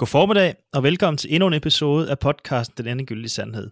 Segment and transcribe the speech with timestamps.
[0.00, 3.70] God formiddag, og velkommen til endnu en episode af podcasten Den Endegyldige Sandhed.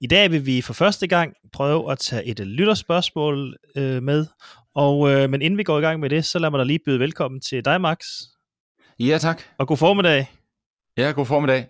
[0.00, 4.26] I dag vil vi for første gang prøve at tage et lytterspørgsmål øh, med,
[4.74, 6.78] og, øh, men inden vi går i gang med det, så lad mig da lige
[6.84, 8.06] byde velkommen til dig, Max.
[8.98, 9.42] Ja, tak.
[9.58, 10.30] Og god formiddag.
[10.96, 11.66] Ja, god formiddag.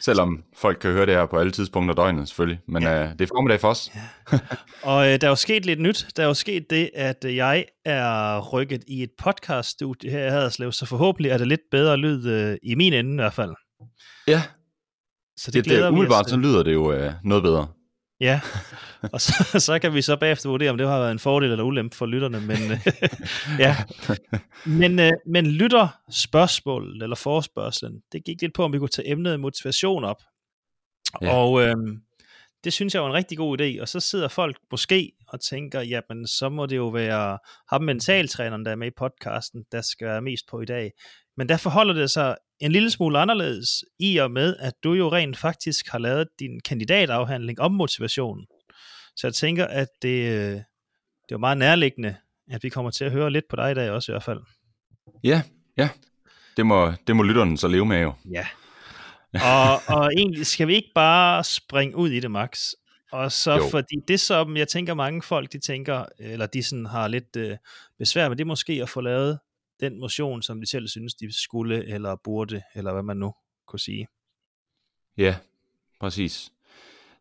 [0.00, 2.60] Selvom folk kan høre det her på alle tidspunkter af døgnet, selvfølgelig.
[2.68, 3.02] Men ja.
[3.02, 3.90] øh, det er formiddag for os.
[4.32, 4.38] Ja.
[4.90, 6.06] og øh, der er jo sket lidt nyt.
[6.16, 10.30] Der er jo sket det, at øh, jeg er rykket i et podcaststudie her i
[10.30, 13.54] Haderslev, så forhåbentlig er det lidt bedre lyd øh, i min ende i hvert fald.
[14.26, 14.42] Ja.
[15.36, 17.68] Så det, det, det umiddelbart så lyder det jo øh, noget bedre.
[18.22, 18.40] Ja,
[19.12, 19.32] og så,
[19.66, 22.06] så kan vi så bagefter vurdere, om det har været en fordel eller ulempe for
[22.06, 22.40] lytterne.
[22.40, 22.78] Men, øh,
[23.64, 23.76] ja.
[24.66, 29.10] men, øh, men lytter spørgsmål eller forespørgselen, det gik lidt på, om vi kunne tage
[29.10, 30.22] emnet motivation op.
[31.22, 31.34] Ja.
[31.34, 31.76] Og øh,
[32.64, 33.80] det synes jeg var en rigtig god idé.
[33.80, 38.64] Og så sidder folk måske og tænker, jamen så må det jo være ham mentaltræneren,
[38.64, 40.92] der er med i podcasten, der skal være mest på i dag.
[41.36, 45.12] Men der forholder det sig en lille smule anderledes i og med, at du jo
[45.12, 48.46] rent faktisk har lavet din kandidatafhandling om motivation.
[49.16, 50.60] Så jeg tænker, at det, øh,
[51.28, 52.16] det er meget nærliggende,
[52.50, 54.40] at vi kommer til at høre lidt på dig i dag også i hvert fald.
[55.24, 55.42] Ja,
[55.76, 55.88] ja.
[56.56, 58.12] Det må, det må lytteren så leve med jo.
[58.32, 58.46] Ja.
[59.32, 62.72] Og, og egentlig skal vi ikke bare springe ud i det, Max.
[63.12, 63.68] Og så jo.
[63.70, 67.56] fordi det, som jeg tænker mange folk, de tænker, eller de sådan har lidt øh,
[67.98, 69.38] besvær med, det er måske at få lavet
[69.82, 73.34] den motion, som de selv synes, de skulle eller burde, eller hvad man nu
[73.66, 74.06] kunne sige.
[75.16, 75.36] Ja,
[76.00, 76.52] præcis.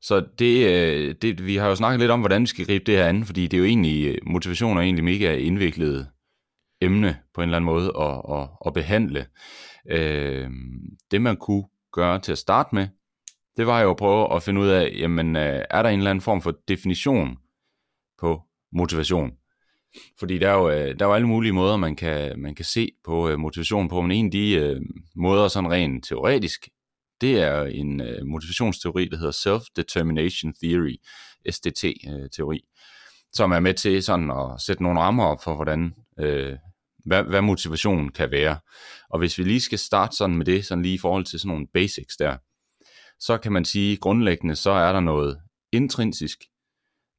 [0.02, 2.98] Så det, øh, det, vi har jo snakket lidt om, hvordan vi skal gribe det
[2.98, 6.08] her an, fordi det er jo egentlig, øh, motivation er egentlig mega indviklet
[6.82, 9.26] emne på en eller anden måde at, at, at behandle.
[9.90, 10.50] Øh,
[11.12, 12.88] det man kunne gøre til at starte med,
[13.58, 16.12] det var jo at prøve at finde ud af, jamen øh, er der en eller
[16.12, 17.38] anden form for definition
[18.20, 19.32] på motivation?
[20.20, 22.66] Fordi der er jo, øh, der er jo alle mulige måder, man kan, man kan
[22.66, 24.82] se på øh, motivation på, men en af de øh,
[25.16, 26.70] måder, sådan rent teoretisk,
[27.22, 30.96] det er en øh, motivationsteori, der hedder Self-Determination Theory,
[31.50, 32.82] SDT-teori, øh,
[33.34, 36.58] som er med til sådan at sætte nogle rammer op for, hvordan, øh,
[37.06, 38.60] hvad, hvad motivationen kan være.
[39.10, 41.50] Og hvis vi lige skal starte sådan med det, sådan lige i forhold til sådan
[41.50, 42.38] nogle basics der,
[43.20, 46.40] så kan man sige, grundlæggende, så er der noget intrinsisk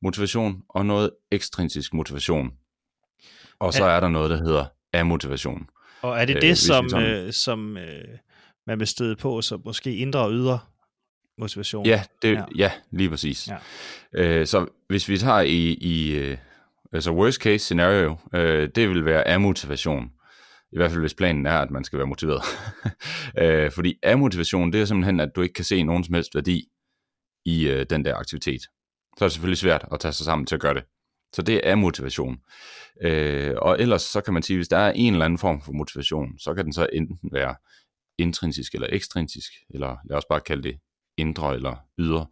[0.03, 2.51] motivation og noget ekstrinsisk motivation.
[3.59, 5.67] Og så er der noget, der hedder amotivation.
[6.03, 7.27] Og er det det, øh, som, sådan...
[7.27, 8.05] øh, som øh,
[8.67, 10.59] man vil støde på, så måske indre og ydre
[11.39, 11.87] motivation?
[11.87, 12.45] Ja, det, ja.
[12.57, 13.49] ja lige præcis.
[13.49, 13.57] Ja.
[14.23, 16.39] Øh, så hvis vi tager i, i øh,
[16.93, 20.11] altså worst case scenario, øh, det vil være amotivation.
[20.73, 22.43] I hvert fald hvis planen er, at man skal være motiveret.
[23.43, 26.69] øh, fordi amotivation, det er simpelthen, at du ikke kan se nogen som helst værdi
[27.45, 28.63] i øh, den der aktivitet.
[29.19, 30.85] Så er det selvfølgelig svært at tage sig sammen til at gøre det.
[31.33, 32.39] Så det er motivation.
[33.03, 35.73] Øh, og ellers så kan man sige, hvis der er en eller anden form for
[35.73, 37.55] motivation, så kan den så enten være
[38.19, 40.79] intrinsisk eller ekstrinsisk, eller lad os bare kalde det
[41.17, 42.27] indre eller ydre,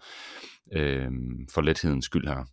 [0.73, 1.11] øh,
[1.55, 2.45] for lethedens skyld her.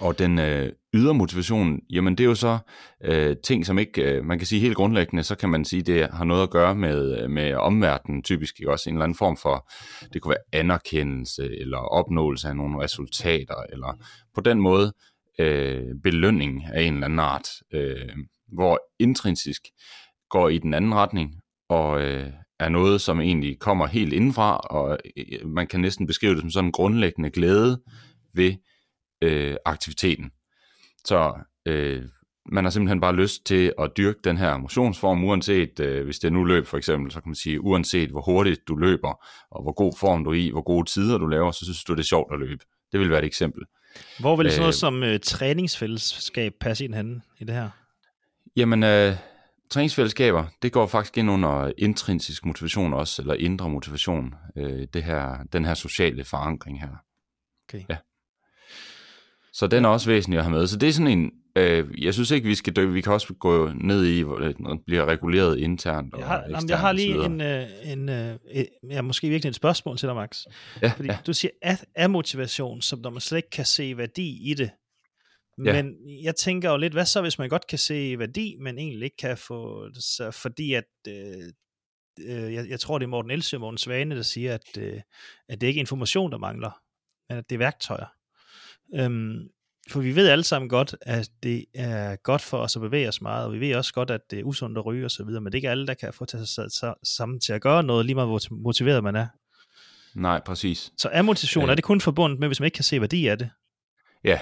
[0.00, 2.58] Og den øh, ydre motivation, jamen det er jo så
[3.04, 6.08] øh, ting, som ikke, øh, man kan sige helt grundlæggende, så kan man sige, det
[6.10, 9.36] har noget at gøre med, øh, med omverdenen, typisk ikke også en eller anden form
[9.36, 9.70] for,
[10.12, 13.98] det kunne være anerkendelse, eller opnåelse af nogle resultater, eller
[14.34, 14.92] på den måde
[15.38, 18.16] øh, belønning af en eller anden art, øh,
[18.52, 19.62] hvor intrinsisk
[20.30, 24.98] går i den anden retning, og øh, er noget, som egentlig kommer helt indenfra, og
[25.16, 27.82] øh, man kan næsten beskrive det som sådan en grundlæggende glæde
[28.34, 28.54] ved
[29.22, 30.30] øh, aktiviteten.
[31.04, 31.34] Så
[31.66, 32.02] øh,
[32.52, 36.28] man har simpelthen bare lyst til at dyrke den her motionsform, uanset, øh, hvis det
[36.28, 39.62] er nu løb for eksempel, så kan man sige, uanset hvor hurtigt du løber, og
[39.62, 42.00] hvor god form du er i, hvor gode tider du laver, så synes du, det
[42.00, 42.64] er sjovt at løbe.
[42.92, 43.62] Det vil være et eksempel.
[44.20, 47.70] Hvor vil sådan noget øh, som øh, træningsfællesskab passe ind henne i det her?
[48.56, 49.16] Jamen, øh,
[49.70, 55.38] træningsfællesskaber, det går faktisk ind under intrinsisk motivation også, eller indre motivation, øh, det her,
[55.52, 57.02] den her sociale forankring her.
[57.68, 57.84] Okay.
[57.88, 57.96] Ja.
[59.52, 60.66] Så den er også væsentlig at have med.
[60.66, 62.86] Så det er sådan en, øh, jeg synes ikke, vi skal dø.
[62.86, 64.56] Vi kan også gå ned i, hvor det
[64.86, 66.70] bliver reguleret internt og jeg har, eksternt.
[66.70, 68.38] Jeg har lige en, øh, en, øh,
[68.90, 70.44] ja, måske virkelig et spørgsmål til dig, Max.
[70.82, 71.18] Ja, Fordi ja.
[71.26, 74.70] du siger at, af motivation, som når man slet ikke kan se værdi i det.
[75.58, 76.22] Men ja.
[76.22, 79.16] jeg tænker jo lidt, hvad så, hvis man godt kan se værdi, men egentlig ikke
[79.16, 81.42] kan få, så fordi at, øh,
[82.20, 85.00] øh, jeg, jeg tror det er Morten Elsø, Morten Svane, der siger, at, øh,
[85.48, 86.80] at det ikke er information, der mangler,
[87.28, 88.06] men at det er værktøjer.
[88.94, 89.48] Øhm,
[89.90, 93.20] for vi ved alle sammen godt, at det er godt for os at bevæge os
[93.20, 95.40] meget, og vi ved også godt, at det er usundt at ryge og så videre,
[95.40, 98.06] men det er ikke alle, der kan få til sig sammen til at gøre noget,
[98.06, 99.26] lige meget hvor motiveret man er.
[100.14, 100.92] Nej, præcis.
[100.98, 101.70] Så er motivation, øh.
[101.70, 103.50] er det kun forbundet med, hvis man ikke kan se værdi af det?
[104.24, 104.40] Ja,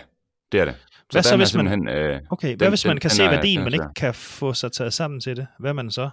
[0.52, 0.74] det er det.
[0.74, 3.24] Så hvad så, hvis man, øh, okay, hvad den, hvis man den, kan den se
[3.24, 5.46] værdien, men ikke kan få sig taget sammen til det?
[5.58, 6.10] Hvad er man så?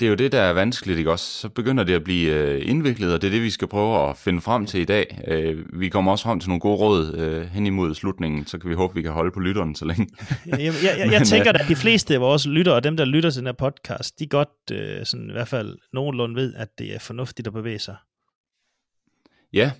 [0.00, 1.24] Det er jo det, der er vanskeligt, ikke også?
[1.24, 4.16] Så begynder det at blive øh, indviklet, og det er det, vi skal prøve at
[4.16, 5.20] finde frem til i dag.
[5.28, 8.70] Øh, vi kommer også frem til nogle gode råd øh, hen imod slutningen, så kan
[8.70, 10.08] vi håbe, vi kan holde på lytteren så længe.
[10.46, 13.04] jeg, jeg, jeg, Men, jeg tænker, at de fleste af vores lyttere, og dem, der
[13.04, 16.68] lytter til den her podcast, de godt, øh, sådan, i hvert fald nogenlunde ved, at
[16.78, 17.96] det er fornuftigt at bevæge sig.
[19.52, 19.70] Ja.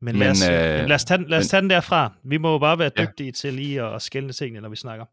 [0.00, 2.12] Men, lad, os, øh, lad, os tage, lad os tage den derfra.
[2.24, 3.32] Vi må jo bare være dygtige ja.
[3.32, 5.04] til lige at skælne tingene, når vi snakker.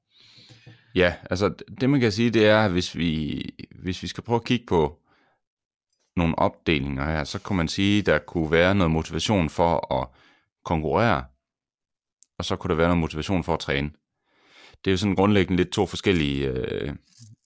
[0.96, 3.42] Ja, altså det man kan sige, det er, at hvis vi,
[3.84, 5.00] hvis vi skal prøve at kigge på
[6.16, 10.08] nogle opdelinger her, så kunne man sige, der kunne være noget motivation for at
[10.66, 11.24] konkurrere,
[12.38, 13.90] og så kunne der være noget motivation for at træne.
[14.86, 16.94] Det er jo sådan grundlæggende lidt to forskellige øh,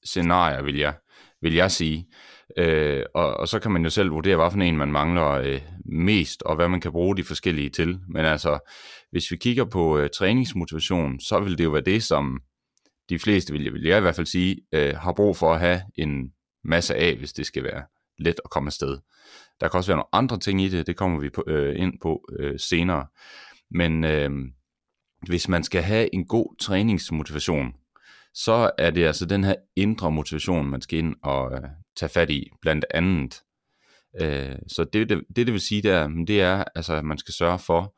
[0.04, 0.94] scenarier, vil jeg,
[1.42, 2.08] vil jeg sige.
[2.58, 5.62] Øh, og, og så kan man jo selv vurdere, hvad for en man mangler øh,
[5.86, 8.00] mest, og hvad man kan bruge de forskellige til.
[8.08, 8.60] Men altså,
[9.12, 12.42] hvis vi kigger på øh, træningsmotivation, så vil det jo være det, som
[13.10, 15.60] de fleste, vil jeg, vil jeg i hvert fald sige, øh, har brug for at
[15.60, 16.34] have en
[16.64, 17.84] masse af, hvis det skal være
[18.20, 18.98] let at komme afsted.
[19.62, 21.94] Der kan også være nogle andre ting i det, det kommer vi på, øh, ind
[22.02, 23.08] på øh, senere.
[23.72, 24.32] Men øh,
[25.28, 27.74] hvis man skal have en god træningsmotivation,
[28.34, 32.30] så er det altså den her indre motivation, man skal ind og øh, tage fat
[32.30, 33.42] i, blandt andet.
[34.22, 37.34] Øh, så det, det, det, det vil sige, der, det er, altså, at man skal
[37.34, 37.96] sørge for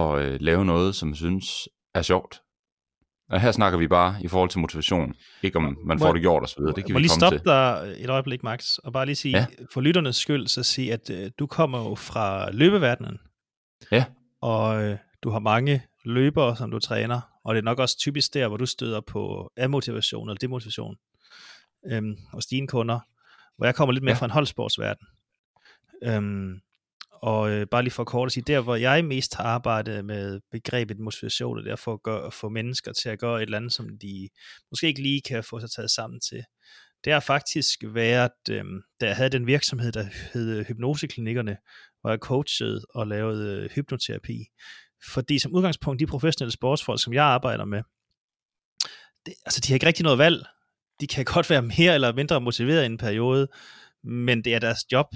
[0.00, 2.42] at øh, lave noget, som man synes er sjovt.
[3.30, 6.42] Og her snakker vi bare i forhold til motivation, ikke om man får det gjort
[6.42, 6.62] osv.
[6.62, 9.46] Det kan må vi lige stoppe dig et øjeblik, Max, og bare lige sige, ja.
[9.72, 13.18] for lytternes skyld, så sige, at øh, du kommer jo fra løbeverdenen.
[13.92, 14.04] Ja.
[14.40, 18.34] Og øh, du har mange løbere, som du træner, og det er nok også typisk
[18.34, 20.96] der, hvor du støder på amotivation eller demotivation
[21.86, 23.00] øhm, hos dine kunder,
[23.56, 24.18] hvor jeg kommer lidt mere ja.
[24.18, 25.06] fra en holdsportsverden.
[26.04, 26.60] Øhm,
[27.22, 30.40] og øh, bare lige for kort at sige, der hvor jeg mest har arbejdet med
[30.50, 33.72] begrebet motivation, det er for at gøre, få mennesker til at gøre et eller andet,
[33.72, 34.28] som de
[34.70, 36.44] måske ikke lige kan få sig taget sammen til.
[37.04, 38.64] Det har faktisk været, øh,
[39.00, 41.56] da jeg havde den virksomhed, der hed øh, Hypnoseklinikkerne,
[42.00, 44.46] hvor jeg coachede og lavede øh, hypnoterapi.
[45.12, 47.82] Fordi som udgangspunkt, de professionelle sportsfolk, som jeg arbejder med,
[49.26, 50.44] det, altså de har ikke rigtig noget valg.
[51.00, 53.48] De kan godt være mere eller mindre motiveret i en periode,
[54.04, 55.06] men det er deres job.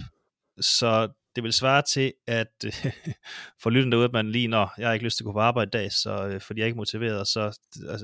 [0.61, 2.65] Så det vil svare til, at
[3.63, 5.41] for lytten derude, at man lige, når jeg har ikke lyst til at gå på
[5.41, 7.59] arbejde i dag, så, øh, fordi jeg er ikke motiveret, og så,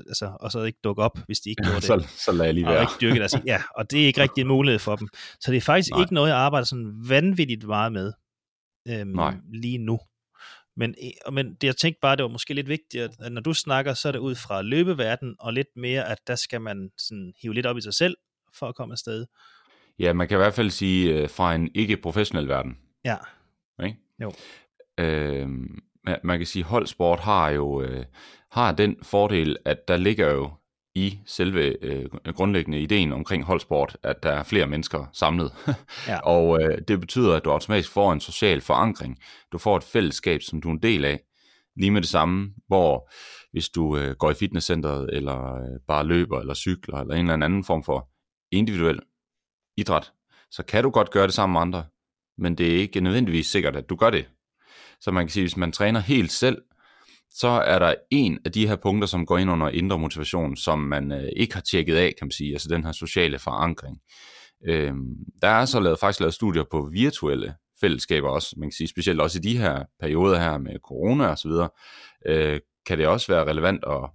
[0.07, 2.09] altså, og så ikke dukke op, hvis de ikke gjorde det.
[2.09, 2.77] så, så lader jeg lige være.
[2.77, 5.07] Og ikke dyrke deres, ja, og det er ikke rigtig en mulighed for dem.
[5.39, 6.01] Så det er faktisk Nej.
[6.01, 8.13] ikke noget, jeg arbejder sådan vanvittigt meget med
[8.87, 9.35] øhm, Nej.
[9.53, 9.99] lige nu.
[10.77, 10.95] Men,
[11.31, 14.07] men det, jeg tænkte bare, det var måske lidt vigtigt, at når du snakker, så
[14.07, 17.65] er det ud fra løbeverden, og lidt mere, at der skal man sådan hive lidt
[17.65, 18.17] op i sig selv,
[18.55, 19.25] for at komme afsted.
[19.99, 22.77] Ja, man kan i hvert fald sige øh, fra en ikke-professionel verden.
[23.05, 23.17] Ja.
[23.83, 23.97] Ikke?
[24.21, 24.31] Jo.
[24.97, 25.49] Øh,
[26.23, 28.05] man kan sige, holdsport har jo øh,
[28.51, 30.51] har den fordel, at der ligger jo
[30.95, 35.51] i selve øh, grundlæggende ideen omkring holdsport, at der er flere mennesker samlet.
[36.07, 36.19] ja.
[36.35, 39.19] og øh, det betyder, at du automatisk får en social forankring.
[39.51, 41.19] Du får et fællesskab, som du er en del af.
[41.75, 43.09] Lige med det samme, hvor
[43.51, 47.45] hvis du øh, går i fitnesscenteret, eller øh, bare løber, eller cykler, eller en eller
[47.45, 48.09] anden form for
[48.51, 48.99] individuel
[49.77, 50.11] idræt,
[50.51, 51.85] så kan du godt gøre det sammen med andre,
[52.39, 54.25] men det er ikke nødvendigvis sikkert, at du gør det.
[55.01, 56.61] Så man kan sige, hvis man træner helt selv,
[57.29, 60.79] så er der en af de her punkter, som går ind under indre motivation, som
[60.79, 63.97] man øh, ikke har tjekket af, kan man sige, altså den her sociale forankring.
[64.67, 64.93] Øh,
[65.41, 69.21] der er så lavet, faktisk lavet studier på virtuelle fællesskaber også, man kan sige, specielt
[69.21, 71.69] også i de her perioder her med corona og så videre,
[72.25, 74.09] øh, kan det også være relevant at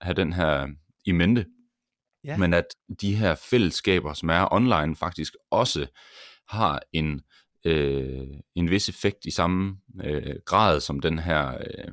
[0.00, 0.68] have den her
[1.06, 1.46] i mente.
[2.24, 2.36] Ja.
[2.36, 2.66] Men at
[3.00, 5.86] de her fællesskaber, som er online, faktisk også
[6.48, 7.20] har en
[7.64, 11.92] øh, en vis effekt i samme øh, grad som den her, øh,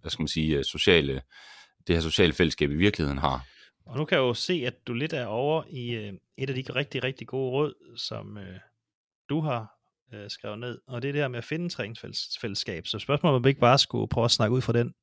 [0.00, 1.22] hvad skal man sige, øh, sociale,
[1.86, 3.46] det her sociale fællesskab i virkeligheden har.
[3.86, 6.54] Og nu kan jeg jo se, at du lidt er over i øh, et af
[6.54, 8.58] de rigtig, rigtig gode råd, som øh,
[9.28, 9.72] du har
[10.14, 12.86] øh, skrevet ned, og det er det her med at finde træningsfællesskab.
[12.86, 14.94] Så spørgsmålet om vi ikke bare skulle prøve at snakke ud fra den.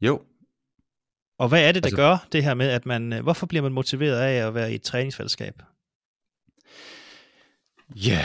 [0.00, 0.22] Jo.
[1.38, 3.62] Og hvad er det, der altså, gør det her med, at man, øh, hvorfor bliver
[3.62, 5.62] man motiveret af at være i et træningsfællesskab?
[7.96, 8.24] Ja, yeah,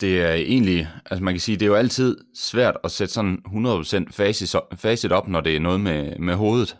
[0.00, 3.38] det er egentlig, altså man kan sige, det er jo altid svært at sætte sådan
[3.46, 6.76] 100% facit, facit op, når det er noget med, med hovedet.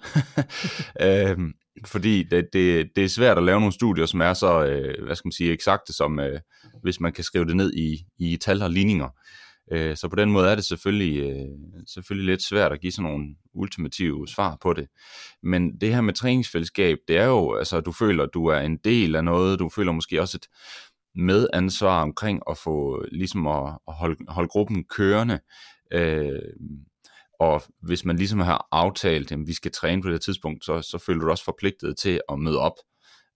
[1.02, 1.52] øhm,
[1.86, 5.16] fordi det, det, det er svært at lave nogle studier, som er så, øh, hvad
[5.16, 6.40] skal man sige, eksakte, som øh,
[6.82, 9.08] hvis man kan skrive det ned i, i tal og ligninger.
[9.72, 11.48] Øh, så på den måde er det selvfølgelig, øh,
[11.86, 14.88] selvfølgelig lidt svært at give sådan nogle ultimative svar på det.
[15.42, 18.76] Men det her med træningsfællesskab, det er jo, altså du føler, at du er en
[18.76, 20.46] del af noget, du føler måske også et
[21.18, 25.40] medansvar omkring at få ligesom at, at holde, holde gruppen kørende.
[25.92, 26.40] Øh,
[27.40, 30.98] og hvis man ligesom har aftalt, at vi skal træne på det tidspunkt, så, så
[30.98, 32.74] føler du også forpligtet til at møde op.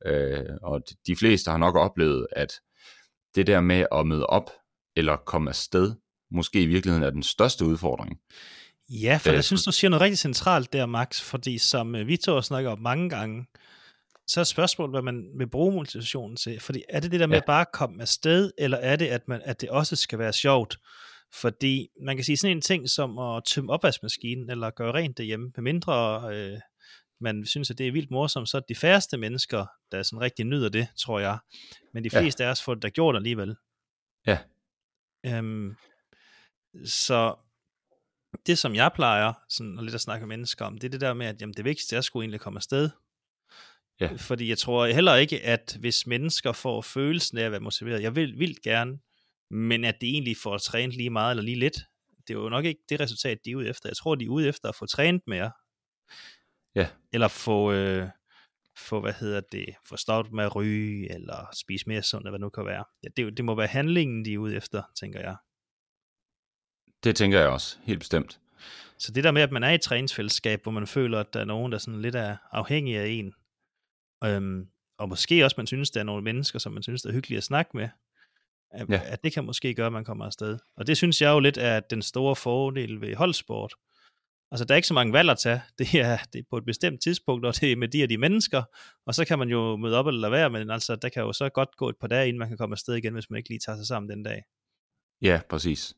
[0.07, 2.53] Øh, og de fleste har nok oplevet, at
[3.35, 4.51] det der med at møde op
[4.97, 5.95] eller komme afsted,
[6.31, 8.19] måske i virkeligheden er den største udfordring.
[8.89, 12.07] Ja, for øh, jeg synes, du siger noget rigtig centralt der, Max, fordi som øh,
[12.07, 13.47] vi to har snakket om mange gange,
[14.33, 16.61] så er spørgsmålet, hvad man vil bruge motivationen til.
[16.61, 17.43] Fordi er det det der med ja.
[17.47, 20.79] bare at komme afsted, eller er det, at, man, at det også skal være sjovt?
[21.35, 25.53] Fordi man kan sige sådan en ting som at tømme opvaskemaskinen, eller gøre rent derhjemme,
[25.57, 26.59] med mindre øh,
[27.21, 30.45] man synes, at det er vildt morsomt, så er de færreste mennesker, der sådan rigtig
[30.45, 31.39] nyder det, tror jeg.
[31.95, 32.49] Men de fleste ja.
[32.49, 33.57] af os får det da gjort alligevel.
[34.27, 34.39] Ja.
[35.27, 35.77] Øhm,
[36.85, 37.35] så
[38.47, 41.01] det, som jeg plejer sådan, at lidt at snakke med mennesker om, det er det
[41.01, 42.91] der med, at jamen, det vigtigste er at skulle egentlig komme afsted.
[44.03, 44.11] Ja.
[44.17, 48.17] Fordi jeg tror heller ikke, at hvis mennesker får følelsen af at være motiveret, jeg
[48.17, 48.99] vil vildt gerne,
[49.51, 51.77] men at de egentlig får trænet lige meget eller lige lidt,
[52.29, 53.89] det er jo nok ikke det resultat, de er ude efter.
[53.89, 55.53] Jeg tror, de er ude efter at få trænet mere.
[56.75, 56.89] Ja.
[57.13, 58.09] Eller få, øh,
[58.77, 62.39] få hvad hedder det, få stoppet med at ryge, eller spise mere sundt, eller hvad
[62.39, 62.85] det nu kan være.
[63.03, 65.37] Ja, det, det må være handlingen, de er ude efter, tænker jeg.
[67.05, 68.41] Det tænker jeg også, helt bestemt.
[68.99, 71.41] Så det der med, at man er i et træningsfællesskab, hvor man føler, at der
[71.41, 73.35] er nogen, der sådan lidt er afhængige af en,
[74.25, 74.67] øhm,
[74.99, 77.39] og måske også man synes, der er nogle mennesker, som man synes, der er hyggeligt
[77.39, 77.89] at snakke med,
[78.71, 79.01] at, ja.
[79.05, 80.59] at det kan måske gøre, at man kommer afsted.
[80.77, 83.75] Og det synes jeg jo lidt er den store fordel ved holdsport.
[84.51, 85.63] Altså, der er ikke så mange valg at tage.
[85.79, 88.19] Det er, det er på et bestemt tidspunkt, og det er med de og de
[88.19, 88.63] mennesker,
[89.07, 91.33] og så kan man jo møde op eller lade være, men altså, der kan jo
[91.33, 93.49] så godt gå et par dage, inden man kan komme afsted igen, hvis man ikke
[93.49, 94.43] lige tager sig sammen den dag.
[95.23, 95.95] Ja, præcis.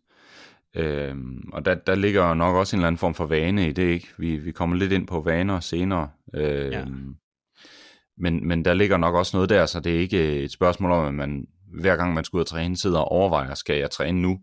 [0.77, 3.89] Øhm, og der, der ligger nok også en eller anden form for vane i det,
[3.89, 4.09] ikke?
[4.19, 6.11] Vi, vi kommer lidt ind på vaner senere.
[6.35, 6.85] Øhm, ja.
[8.17, 11.05] Men, men der ligger nok også noget der, så det er ikke et spørgsmål om,
[11.05, 11.47] at man
[11.81, 14.41] hver gang man skal ud og træne, sidder og overvejer, skal jeg træne nu?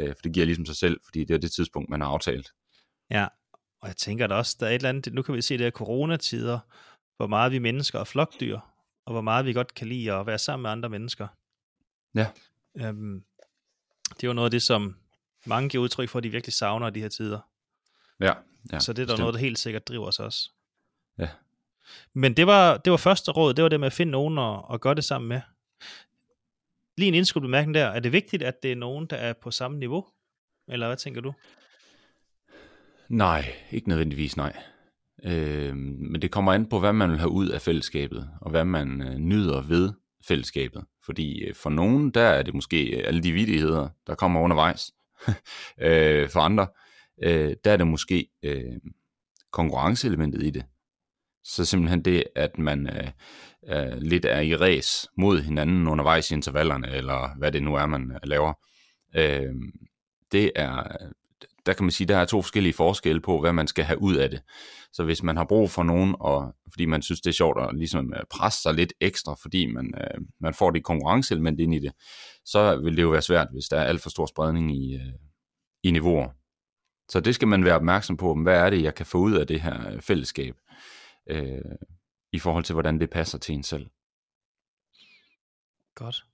[0.00, 2.50] Øh, for det giver ligesom sig selv, fordi det er det tidspunkt, man har aftalt.
[3.10, 3.26] Ja,
[3.80, 5.64] og jeg tænker da også, der er et eller andet, nu kan vi se det
[5.64, 6.58] her coronatider,
[7.16, 8.58] hvor meget vi mennesker er flokdyr,
[9.06, 11.28] og hvor meget vi godt kan lide at være sammen med andre mennesker.
[12.14, 12.26] Ja.
[12.76, 13.24] Øhm,
[14.10, 14.96] det er jo noget af det, som
[15.46, 17.40] mange giver udtryk for, at de virkelig savner de her tider.
[18.20, 18.32] Ja.
[18.72, 20.50] ja så det er der noget, der helt sikkert driver os også.
[21.18, 21.28] Ja.
[22.14, 24.64] Men det var, det var første råd, det var det med at finde nogen og,
[24.64, 25.40] og gøre det sammen med.
[26.98, 27.86] Lige en indskudt bemærkning der.
[27.86, 30.06] Er det vigtigt, at det er nogen, der er på samme niveau?
[30.68, 31.32] Eller hvad tænker du?
[33.08, 34.56] Nej, ikke nødvendigvis nej.
[35.24, 38.64] Øh, men det kommer an på, hvad man vil have ud af fællesskabet, og hvad
[38.64, 39.92] man øh, nyder ved
[40.28, 40.84] fællesskabet.
[41.04, 44.92] Fordi øh, for nogen, der er det måske øh, alle de vidigheder, der kommer undervejs.
[45.86, 46.66] øh, for andre,
[47.22, 48.76] øh, der er det måske øh,
[49.52, 50.64] konkurrenceelementet i det.
[51.46, 53.10] Så simpelthen det, at man øh,
[53.68, 57.86] øh, lidt er i ræs mod hinanden undervejs i intervallerne, eller hvad det nu er,
[57.86, 58.52] man øh, laver.
[59.16, 59.54] Øh,
[60.32, 60.96] det er,
[61.66, 64.16] der kan man sige, der er to forskellige forskelle på, hvad man skal have ud
[64.16, 64.40] af det.
[64.92, 67.76] Så hvis man har brug for nogen, og fordi man synes, det er sjovt at
[67.76, 71.78] ligesom øh, presse sig lidt ekstra, fordi man, øh, man får det konkurrenceelement ind i
[71.78, 71.92] det,
[72.44, 75.12] så vil det jo være svært, hvis der er alt for stor spredning i, øh,
[75.82, 76.28] i niveauer.
[77.08, 79.46] Så det skal man være opmærksom på, hvad er det, jeg kan få ud af
[79.46, 80.56] det her øh, fællesskab,
[81.26, 81.76] øh,
[82.32, 83.86] i forhold til, hvordan det passer til en selv.
[85.94, 86.24] Godt.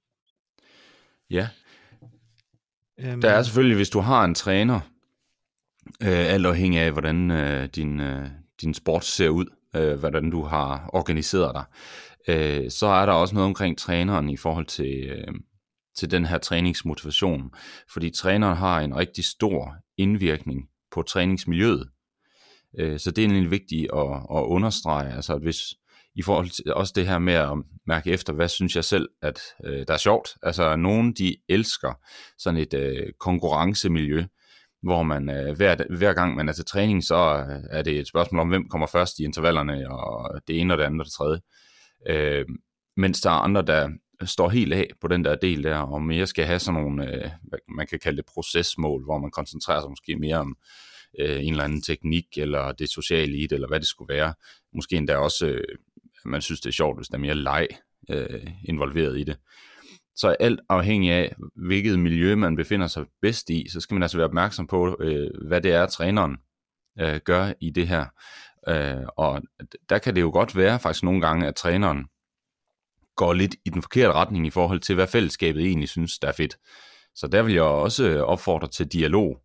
[1.30, 1.48] Ja.
[3.12, 3.20] Um...
[3.20, 4.80] Der er selvfølgelig, hvis du har en træner,
[6.02, 8.30] øh, alt afhængig af, hvordan øh, din, øh,
[8.60, 9.46] din sport ser ud,
[9.76, 11.64] øh, hvordan du har organiseret dig,
[12.28, 15.34] øh, så er der også noget omkring træneren i forhold til, øh,
[15.96, 17.50] til den her træningsmotivation.
[17.92, 21.88] Fordi træneren har en rigtig stor indvirkning på træningsmiljøet.
[22.78, 25.60] Øh, så det er egentlig vigtigt at, at understrege, altså at hvis
[26.14, 29.40] i forhold til også det her med at mærke efter, hvad synes jeg selv, at
[29.64, 30.28] øh, der er sjovt.
[30.42, 31.92] Altså nogen, de elsker
[32.38, 34.24] sådan et øh, konkurrencemiljø,
[34.82, 38.08] hvor man øh, hver, hver gang man er til træning, så øh, er det et
[38.08, 41.12] spørgsmål om, hvem kommer først i intervallerne, og det ene og det andet og det
[41.12, 41.40] tredje.
[42.08, 42.46] Øh,
[42.96, 43.88] mens der er andre, der
[44.24, 47.30] står helt af på den der del der, og mere skal have sådan nogle, øh,
[47.76, 50.56] man kan kalde det procesmål, hvor man koncentrerer sig måske mere om
[51.18, 54.34] øh, en eller anden teknik, eller det sociale i det, eller hvad det skulle være.
[54.74, 55.78] Måske endda også, øh,
[56.24, 57.68] man synes det er sjovt, hvis der er mere leg
[58.10, 59.36] øh, involveret i det.
[60.16, 64.16] Så alt afhængig af, hvilket miljø man befinder sig bedst i, så skal man altså
[64.16, 66.36] være opmærksom på, øh, hvad det er, træneren
[67.00, 68.06] øh, gør i det her.
[68.68, 69.42] Øh, og
[69.88, 72.06] der kan det jo godt være faktisk nogle gange, at træneren
[73.16, 76.32] går lidt i den forkerte retning i forhold til, hvad fællesskabet egentlig synes, der er
[76.32, 76.56] fedt.
[77.14, 79.42] Så der vil jeg også opfordre til dialog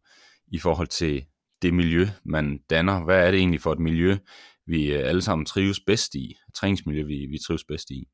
[0.48, 1.26] i forhold til
[1.62, 3.04] det miljø, man danner.
[3.04, 4.18] Hvad er det egentlig for et miljø,
[4.68, 6.36] vi øh, alle sammen trives bedst i?
[6.56, 8.08] Træningsmiljø, vi, vi trives bedst i.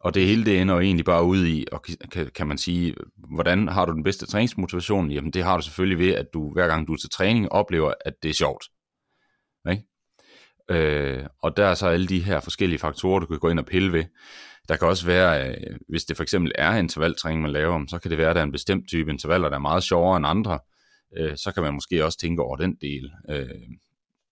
[0.00, 2.94] Og det hele det ender jo egentlig bare ud i, og kan, kan man sige,
[3.36, 5.10] hvordan har du den bedste træningsmotivation?
[5.10, 7.94] Jamen det har du selvfølgelig ved, at du hver gang du er til træning oplever,
[8.04, 8.64] at det er sjovt.
[9.70, 9.84] Ikke?
[10.70, 13.66] Øh, og der er så alle de her forskellige faktorer, du kan gå ind og
[13.66, 14.04] pille ved.
[14.68, 18.10] Der kan også være, øh, hvis det for eksempel er intervaltræning, man laver, så kan
[18.10, 20.58] det være, at der er en bestemt type intervaller, der er meget sjovere end andre.
[21.16, 23.12] Øh, så kan man måske også tænke over den del.
[23.28, 23.48] Øh,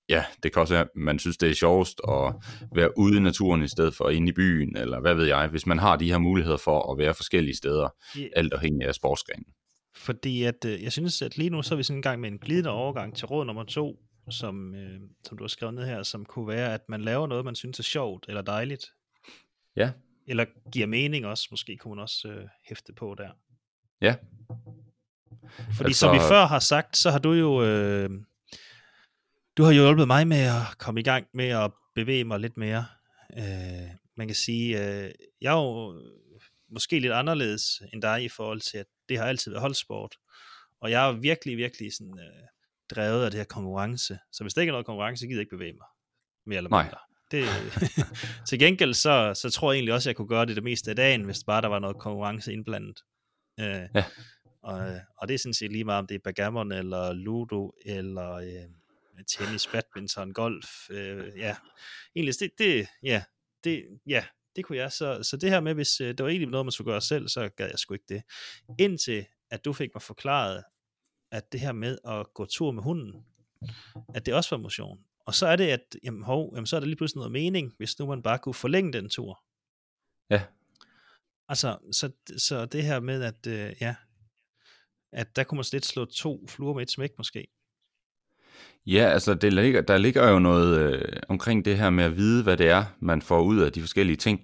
[0.09, 2.35] ja, det kan også være, at man synes, det er sjovest at
[2.75, 5.67] være ude i naturen i stedet for inde i byen, eller hvad ved jeg, hvis
[5.67, 7.89] man har de her muligheder for at være forskellige steder,
[8.37, 9.47] alt afhængig af sportsgrenen.
[9.95, 12.29] Fordi at, øh, jeg synes, at lige nu så er vi sådan en gang med
[12.31, 13.99] en glidende overgang til råd nummer to,
[14.31, 17.45] som, øh, som du har skrevet ned her, som kunne være, at man laver noget,
[17.45, 18.87] man synes er sjovt eller dejligt.
[19.77, 19.91] Ja.
[20.27, 23.31] Eller giver mening også, måske kunne man også øh, hæfte på der.
[24.01, 24.15] Ja.
[25.77, 26.01] Fordi altså...
[26.01, 27.65] som vi før har sagt, så har du jo...
[27.65, 28.11] Øh,
[29.57, 32.57] du har jo hjulpet mig med at komme i gang med at bevæge mig lidt
[32.57, 32.87] mere.
[33.39, 36.01] Øh, man kan sige, øh, jeg er jo
[36.71, 40.17] måske lidt anderledes end dig i forhold til, at det har altid været holdsport.
[40.81, 42.47] Og jeg er virkelig, virkelig sådan, øh,
[42.91, 44.19] drevet af det her konkurrence.
[44.33, 45.87] Så hvis der ikke er noget konkurrence, så gider jeg ikke bevæge mig.
[46.47, 46.85] Mere eller mindre.
[46.85, 46.99] Nej.
[47.31, 47.45] Det,
[48.49, 50.91] til gengæld, så, så tror jeg egentlig også, at jeg kunne gøre det det meste
[50.91, 53.01] af dagen, hvis bare der var noget konkurrence indblandet.
[53.61, 54.05] Øh, ja.
[54.69, 58.33] Og, og det er sådan set lige meget, om det er backgammon, eller ludo, eller
[58.33, 60.91] øh, tennis, badminton, golf.
[60.91, 61.57] Øh, ja,
[62.17, 63.25] egentlig, det, det, ja,
[63.65, 64.25] det, ja,
[64.57, 64.93] det kunne jeg.
[64.93, 67.29] Så, så det her med, hvis øh, det var egentlig noget, man skulle gøre selv,
[67.29, 68.23] så gad jeg sgu ikke det.
[68.79, 70.65] Indtil at du fik mig forklaret,
[71.33, 73.25] at det her med at gå tur med hunden,
[74.15, 75.05] at det også var motion.
[75.27, 77.75] Og så er det, at jamen, hov, jamen, så er der lige pludselig noget mening,
[77.77, 79.45] hvis nu man bare kunne forlænge den tur.
[80.31, 80.43] Ja.
[81.49, 83.95] Altså, så, så det her med, at øh, ja,
[85.13, 87.47] at der kunne man lidt slå to fluer med et smæk måske.
[88.87, 92.43] Ja, altså det ligger, der ligger jo noget øh, omkring det her med at vide,
[92.43, 94.41] hvad det er, man får ud af de forskellige ting.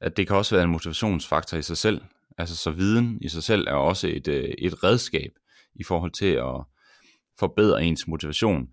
[0.00, 2.00] At det kan også være en motivationsfaktor i sig selv.
[2.38, 5.30] Altså så viden i sig selv er også et, øh, et redskab
[5.74, 6.64] i forhold til at
[7.38, 8.68] forbedre ens motivation.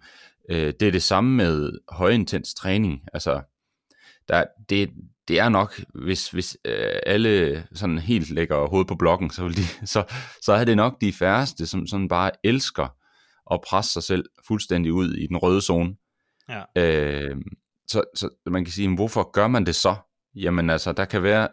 [0.49, 3.01] Øh, det er det samme med højintens træning.
[3.13, 3.41] Altså,
[4.27, 4.89] der, det,
[5.27, 9.57] det er nok, hvis, hvis øh, alle sådan helt lægger hovedet på blokken, så, vil
[9.57, 10.03] de, så,
[10.41, 12.87] så er det nok de færreste, som sådan bare elsker
[13.51, 15.95] at presse sig selv fuldstændig ud i den røde zone.
[16.49, 16.63] Ja.
[16.75, 17.35] Øh,
[17.87, 19.95] så, så man kan sige, hvorfor gør man det så?
[20.35, 21.47] Jamen altså, der kan være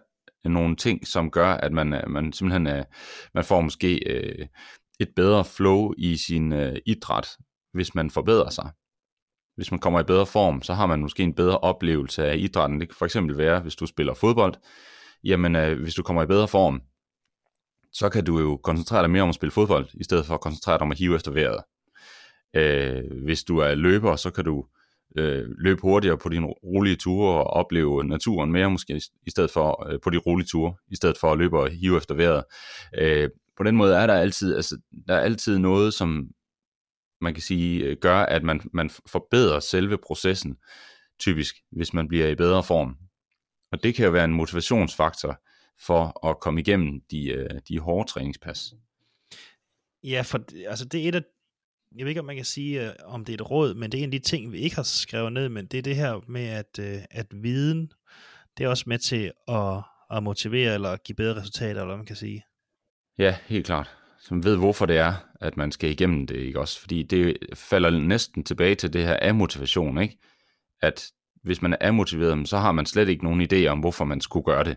[0.45, 2.85] nogle ting, som gør, at man, man simpelthen
[3.35, 4.47] man får måske øh,
[5.01, 7.29] et bedre flow i sin øh, idræt,
[7.73, 8.71] hvis man forbedrer sig.
[9.57, 12.81] Hvis man kommer i bedre form, så har man måske en bedre oplevelse af idrætten.
[12.81, 14.55] Det kan for eksempel være, hvis du spiller fodbold,
[15.25, 16.83] jamen øh, hvis du kommer i bedre form,
[17.93, 20.41] så kan du jo koncentrere dig mere om at spille fodbold, i stedet for at
[20.41, 21.61] koncentrere dig om at hive efter vejret.
[22.57, 24.65] Øh, hvis du er løber, så kan du
[25.19, 29.91] øh, løbe hurtigere på dine rolige ture og opleve naturen mere måske, i stedet for
[29.91, 32.45] øh, på de rolige ture, i stedet for at løbe og hive efter vejret.
[32.99, 36.29] Øh, på den måde er der altid, altså, der er altid noget, som
[37.25, 40.57] man kan sige, øh, gør, at man, man forbedrer selve processen,
[41.19, 42.97] typisk, hvis man bliver i bedre form.
[43.73, 45.41] Og det kan jo være en motivationsfaktor
[45.87, 48.75] for at komme igennem de, øh, de hårde træningspas.
[50.03, 51.23] Ja, for altså det er et af,
[51.97, 53.99] jeg ved ikke, om man kan sige, øh, om det er et råd, men det
[53.99, 56.21] er en af de ting, vi ikke har skrevet ned, men det er det her
[56.29, 56.79] med, at,
[57.11, 57.93] at viden,
[58.59, 62.07] det er også med til at, at motivere eller give bedre resultater, eller hvad man
[62.07, 62.45] kan sige.
[63.19, 63.97] Ja, helt klart.
[64.25, 66.81] Som ved, hvorfor det er, at man skal igennem det, ikke også?
[66.81, 70.19] Fordi det falder næsten tilbage til det her af motivation, ikke?
[70.83, 71.11] At
[71.43, 74.45] hvis man er motiveret, så har man slet ikke nogen idé om, hvorfor man skulle
[74.45, 74.77] gøre det.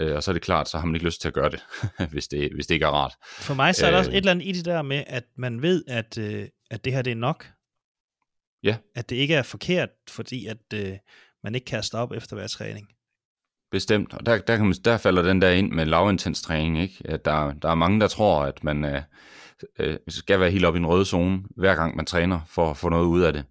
[0.00, 1.60] Øh, og så er det klart, så har man ikke lyst til at gøre det,
[2.12, 3.14] hvis, det hvis det ikke er rart.
[3.22, 5.24] For mig så er der øh, også et eller andet i det der med, at
[5.36, 7.46] man ved, at, øh, at det her det er nok.
[8.62, 8.76] Ja.
[8.94, 10.96] At det ikke er forkert, fordi at øh,
[11.44, 12.88] man ikke kan op efter hver træning.
[13.70, 16.82] Bestemt, og der, der, kan man, der falder den der ind med lavintens træning.
[16.82, 17.02] Ikke?
[17.04, 19.02] At der, der er mange, der tror, at man øh,
[19.78, 22.76] øh, skal være helt op i en røde zone, hver gang man træner, for at
[22.76, 23.44] få noget ud af det.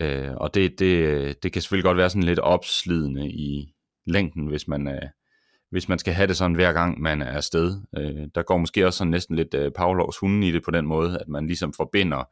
[0.00, 3.74] Øh, og det, det, det kan selvfølgelig godt være sådan lidt opslidende i
[4.06, 5.02] længden, hvis man, øh,
[5.70, 7.80] hvis man skal have det sådan hver gang, man er afsted.
[7.98, 10.86] Øh, der går måske også sådan næsten lidt øh, Pavlovs hunden i det på den
[10.86, 12.24] måde, at man ligesom forbinder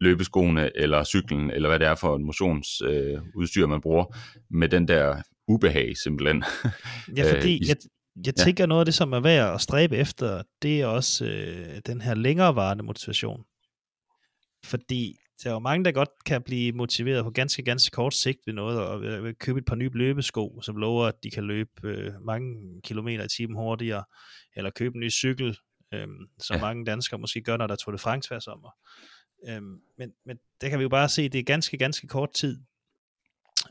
[0.00, 4.04] løbeskoene eller cyklen, eller hvad det er for et motionsudstyr, øh, man bruger,
[4.50, 6.44] med den der ubehag simpelthen.
[7.16, 7.76] Ja, fordi øh, jeg,
[8.26, 8.66] jeg tænker ja.
[8.66, 12.14] noget af det, som er værd at stræbe efter, det er også øh, den her
[12.14, 13.44] længerevarende motivation.
[14.64, 18.38] Fordi der er jo mange, der godt kan blive motiveret på ganske, ganske kort sigt
[18.46, 21.70] ved noget, og vil købe et par nye løbesko, som lover, at de kan løbe
[21.84, 24.04] øh, mange kilometer i timen hurtigere,
[24.56, 25.56] eller købe en ny cykel,
[25.94, 26.08] øh,
[26.38, 26.60] som ja.
[26.60, 28.70] mange danskere måske gør, når der tog det France sommer.
[29.48, 29.62] Øh,
[29.98, 32.60] men, men der kan vi jo bare se, at det er ganske, ganske kort tid,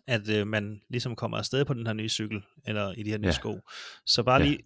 [0.08, 3.17] at øh, man ligesom kommer afsted på den her nye cykel, eller i de her
[3.17, 3.32] nye ja.
[3.32, 3.60] sko.
[4.06, 4.60] Så bare lige,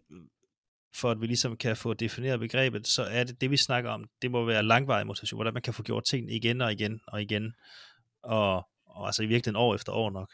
[0.95, 4.05] for at vi ligesom kan få defineret begrebet, så er det det, vi snakker om,
[4.21, 7.21] det må være langvarig motivation, hvordan man kan få gjort ting igen og igen og
[7.21, 7.53] igen,
[8.23, 8.55] og,
[8.85, 10.31] og altså i virkeligheden år efter år nok.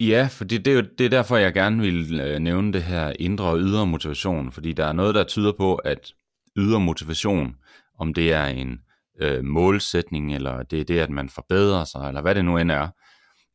[0.00, 2.82] Ja, for det, det, er jo, det er derfor, jeg gerne vil øh, nævne det
[2.82, 6.12] her indre og ydre motivation, fordi der er noget, der tyder på, at
[6.56, 7.56] ydre motivation,
[7.98, 8.80] om det er en
[9.20, 12.70] øh, målsætning, eller det er det, at man forbedrer sig, eller hvad det nu end
[12.70, 12.88] er,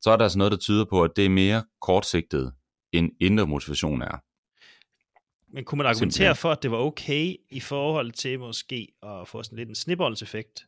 [0.02, 2.54] så er der altså noget, der tyder på, at det er mere kortsigtet,
[2.92, 4.18] end indre motivation er.
[5.54, 6.36] Men kunne man argumentere Simpelthen.
[6.36, 10.66] for, at det var okay i forhold til måske at få sådan lidt en snibboldseffekt?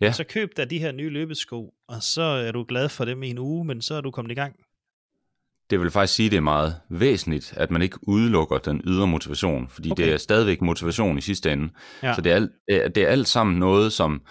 [0.00, 0.12] Ja.
[0.12, 3.30] Så køb da de her nye løbesko, og så er du glad for dem i
[3.30, 4.56] en uge, men så er du kommet i gang
[5.70, 9.06] det vil faktisk sige, at det er meget væsentligt, at man ikke udelukker den ydre
[9.06, 10.04] motivation, fordi okay.
[10.04, 11.68] det er stadigvæk motivation i sidste ende.
[12.02, 12.14] Ja.
[12.14, 14.22] Så det er, alt, det er alt sammen noget, som,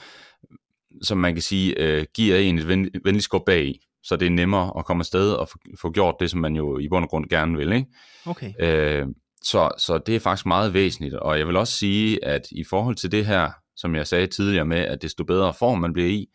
[1.01, 4.25] som man kan sige, øh, giver en et ven, venligt skub bag i, så det
[4.25, 7.03] er nemmere at komme afsted og få, få gjort det, som man jo i bund
[7.03, 7.71] og grund gerne vil.
[7.71, 7.87] Ikke?
[8.25, 8.53] Okay.
[8.59, 9.07] Øh,
[9.43, 12.95] så, så det er faktisk meget væsentligt, og jeg vil også sige, at i forhold
[12.95, 16.27] til det her, som jeg sagde tidligere med, at desto bedre form man bliver i,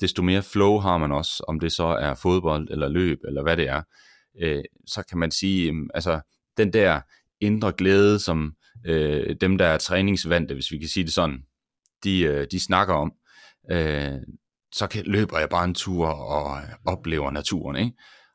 [0.00, 3.56] desto mere flow har man også, om det så er fodbold eller løb eller hvad
[3.56, 3.82] det er
[4.38, 6.20] øh, så kan man sige, øh, altså
[6.56, 7.00] den der
[7.40, 11.42] indre glæde, som øh, dem, der er træningsvante, hvis vi kan sige det sådan,
[12.04, 13.12] de, øh, de snakker om,
[13.70, 14.18] øh,
[14.72, 17.92] så kan, løber jeg bare en tur og oplever naturen, ikke?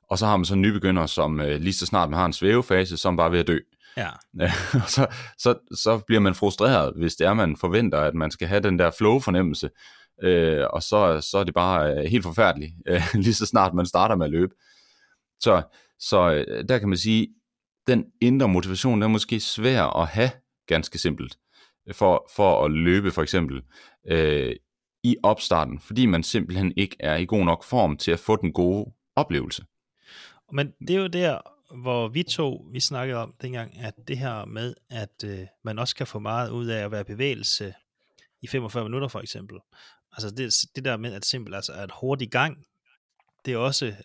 [0.10, 2.98] Og så har man så nybegynder, som øh, lige så snart man har en svævefase,
[2.98, 3.58] som bare ved at dø.
[3.98, 4.10] Ja.
[4.84, 8.48] og så, så, så bliver man frustreret, hvis det er, man forventer, at man skal
[8.48, 9.70] have den der flow-fornemmelse,
[10.24, 13.86] øh, og så, så er det bare øh, helt forfærdeligt, øh, lige så snart man
[13.86, 14.54] starter med at løbe.
[15.40, 15.62] Så
[16.02, 17.28] så øh, der kan man sige,
[17.88, 20.32] den indre motivation, den er måske svær at have,
[20.68, 21.38] ganske simpelt,
[21.92, 23.62] for, for at løbe for eksempel
[24.08, 24.56] øh,
[25.04, 28.54] i opstarten, fordi man simpelthen ikke er i god nok form til at få den
[28.54, 29.66] gode oplevelse.
[30.52, 31.40] Men det er jo der,
[31.76, 35.96] hvor vi to, vi snakkede om dengang, at det her med, at øh, man også
[35.96, 37.74] kan få meget ud af at være bevægelse
[38.42, 39.58] i 45 minutter for eksempel.
[40.12, 42.66] Altså det, det der med at simpelt, altså at hurtig gang,
[43.46, 43.96] det er også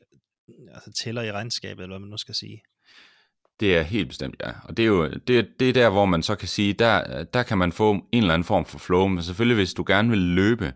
[0.75, 2.63] altså tæller i regnskabet, eller hvad man nu skal sige.
[3.61, 4.51] Det er helt bestemt, ja.
[4.65, 7.43] Og det er jo det, det er der, hvor man så kan sige, der, der
[7.43, 10.19] kan man få en eller anden form for flow, men selvfølgelig hvis du gerne vil
[10.19, 10.73] løbe,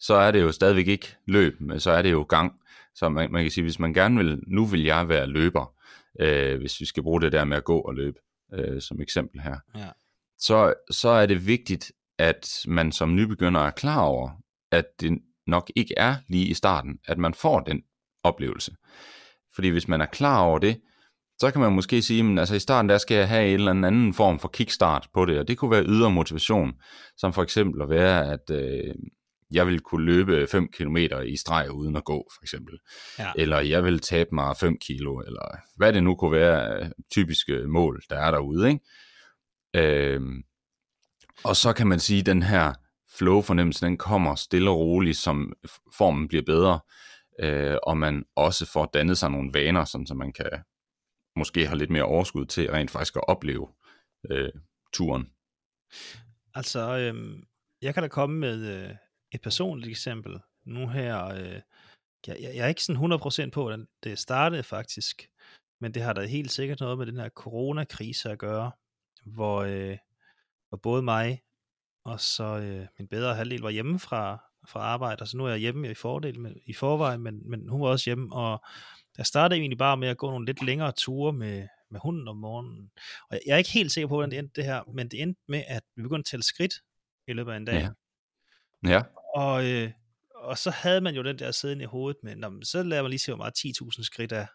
[0.00, 2.52] så er det jo stadigvæk ikke løb, men så er det jo gang.
[2.94, 5.74] Så man, man kan sige, hvis man gerne vil, nu vil jeg være løber,
[6.20, 8.18] øh, hvis vi skal bruge det der med at gå og løbe,
[8.54, 9.88] øh, som eksempel her, ja.
[10.38, 14.30] så, så er det vigtigt, at man som nybegynder er klar over,
[14.72, 17.82] at det nok ikke er lige i starten, at man får den
[18.22, 18.74] oplevelse.
[19.54, 20.80] Fordi hvis man er klar over det,
[21.42, 23.70] så kan man måske sige, at altså i starten der skal jeg have en eller
[23.70, 26.72] anden form for kickstart på det, og det kunne være ydre motivation,
[27.16, 28.94] som for eksempel at være, at øh,
[29.50, 32.78] jeg vil kunne løbe 5 km i streg uden at gå, for eksempel.
[33.18, 33.32] Ja.
[33.36, 38.02] Eller jeg vil tabe mig 5 kilo, eller hvad det nu kunne være typiske mål,
[38.10, 38.68] der er derude.
[38.68, 38.80] Ikke?
[39.76, 40.20] Øh,
[41.44, 42.72] og så kan man sige, at den her
[43.18, 45.52] flow-fornemmelse, den kommer stille og roligt, som
[45.96, 46.80] formen bliver bedre
[47.40, 50.50] øh, og man også får dannet sig nogle vaner, sådan så man kan
[51.36, 53.68] måske har lidt mere overskud til rent faktisk at opleve
[54.30, 54.52] øh,
[54.92, 55.30] turen.
[56.54, 57.42] Altså, øh,
[57.82, 58.96] jeg kan da komme med øh,
[59.32, 60.40] et personligt eksempel.
[60.64, 61.60] Nu her, øh,
[62.26, 65.28] jeg, jeg er ikke sådan 100% på, hvordan det startede faktisk,
[65.80, 68.70] men det har da helt sikkert noget med den her coronakrise at gøre,
[69.24, 69.98] hvor, øh,
[70.68, 71.42] hvor både mig
[72.04, 75.50] og så øh, min bedre halvdel var hjemme fra, fra arbejde, så altså, nu er
[75.50, 78.64] jeg hjemme i fordel med, i forvejen, men, men hun var også hjemme, og
[79.18, 82.36] jeg startede egentlig bare med at gå nogle lidt længere ture med, med hunden om
[82.36, 82.90] morgenen.
[83.30, 85.40] Og jeg er ikke helt sikker på, hvordan det endte det her, men det endte
[85.48, 86.74] med, at vi begyndte at tælle skridt
[87.28, 87.88] i løbet af en dag.
[88.84, 88.90] Ja.
[88.90, 89.02] ja.
[89.34, 89.90] Og, øh,
[90.34, 93.10] og så havde man jo den der siden i hovedet med, Nå, så lader man
[93.10, 93.54] lige se, hvor meget
[93.98, 94.46] 10.000 skridt er.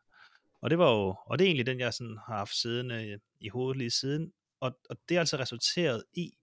[0.61, 3.49] Og det var jo, og det er egentlig den, jeg sådan har haft siddende i
[3.49, 4.33] hovedet lige siden.
[4.59, 6.33] Og, og det er altså resulteret i,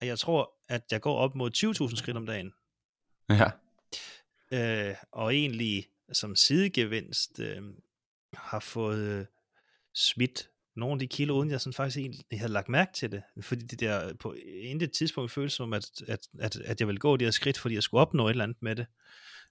[0.00, 1.50] at jeg tror, at jeg går op mod
[1.90, 2.52] 20.000 skridt om dagen.
[3.30, 3.50] Ja.
[4.52, 7.62] Øh, og egentlig som sidegevinst øh,
[8.34, 9.26] har fået øh,
[9.94, 13.22] smidt nogle af de kilo, uden jeg sådan faktisk egentlig havde lagt mærke til det.
[13.40, 17.16] Fordi det der på intet tidspunkt føles som, at, at, at, at jeg ville gå
[17.16, 18.86] de her skridt, fordi jeg skulle opnå et eller andet med det.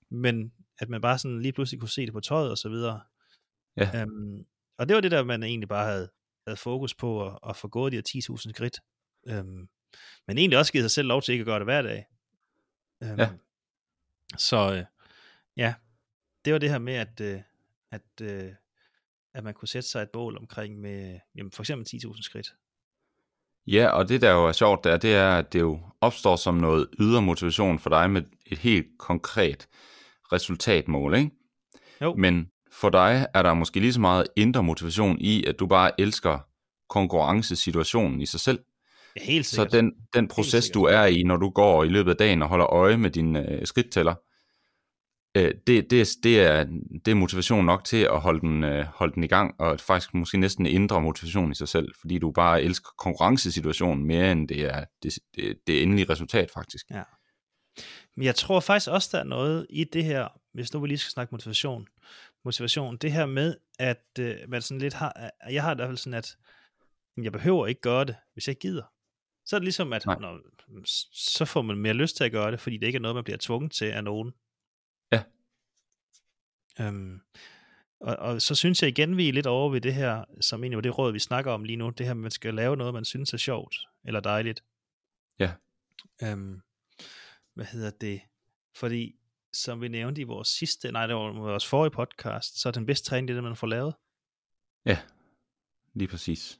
[0.09, 3.01] Men at man bare sådan lige pludselig kunne se det på tøjet og så videre.
[3.77, 4.01] Ja.
[4.01, 4.45] Øhm,
[4.77, 6.09] og det var det der, man egentlig bare havde,
[6.47, 8.79] havde fokus på at, at få gået de her 10.000 skridt.
[9.27, 9.69] Øhm,
[10.27, 12.05] men egentlig også givet sig selv lov til ikke at gøre det hver dag.
[13.03, 13.29] Øhm, ja.
[14.37, 14.85] Så øh,
[15.57, 15.73] ja,
[16.47, 17.39] det var det her med, at, øh,
[17.91, 18.51] at, øh,
[19.33, 22.53] at man kunne sætte sig et mål omkring med jamen for eksempel 10.000 skridt.
[23.67, 26.55] Ja, og det der jo er sjovt der, det er, at det jo opstår som
[26.55, 29.67] noget ydre motivation for dig med et helt konkret
[30.31, 31.31] resultatmål, ikke?
[32.01, 32.15] Jo.
[32.15, 36.01] Men for dig er der måske lige så meget indre motivation i, at du bare
[36.01, 36.39] elsker
[36.89, 38.59] konkurrencesituationen i sig selv.
[39.15, 39.71] Ja, helt sikkert.
[39.71, 42.49] Så den, den proces, du er i, når du går i løbet af dagen og
[42.49, 44.15] holder øje med din øh, skridttæller,
[45.37, 46.63] øh, det, det, det, er,
[47.05, 50.13] det er motivation nok til at holde den, øh, holde den i gang, og faktisk
[50.13, 54.61] måske næsten ændre motivation i sig selv, fordi du bare elsker konkurrencesituationen mere, end det
[54.61, 56.85] er det, det, det endelige resultat faktisk.
[56.89, 57.03] Ja.
[58.15, 60.97] Men jeg tror faktisk også, der er noget i det her, hvis nu vi lige
[60.97, 61.87] skal snakke motivation,
[62.45, 65.97] motivation, det her med, at øh, man sådan lidt har, jeg har i hvert fald
[65.97, 66.37] sådan, at
[67.23, 68.83] jeg behøver ikke gøre det, hvis jeg gider.
[69.45, 70.39] Så er det ligesom, at når,
[71.13, 73.23] så får man mere lyst til at gøre det, fordi det ikke er noget, man
[73.23, 74.33] bliver tvunget til af nogen.
[76.79, 77.21] Øhm,
[77.99, 80.77] og, og så synes jeg igen, vi er lidt over ved det her, som egentlig
[80.77, 83.05] var det råd, vi snakker om lige nu, det her, man skal lave noget, man
[83.05, 84.63] synes er sjovt, eller dejligt.
[85.39, 85.51] Ja.
[86.23, 86.61] Øhm,
[87.53, 88.21] hvad hedder det?
[88.75, 89.15] Fordi,
[89.53, 92.85] som vi nævnte i vores sidste, nej, det var vores forrige podcast, så er den
[92.85, 93.93] bedste træning, det det, man får lavet.
[94.85, 94.99] Ja,
[95.93, 96.59] lige præcis.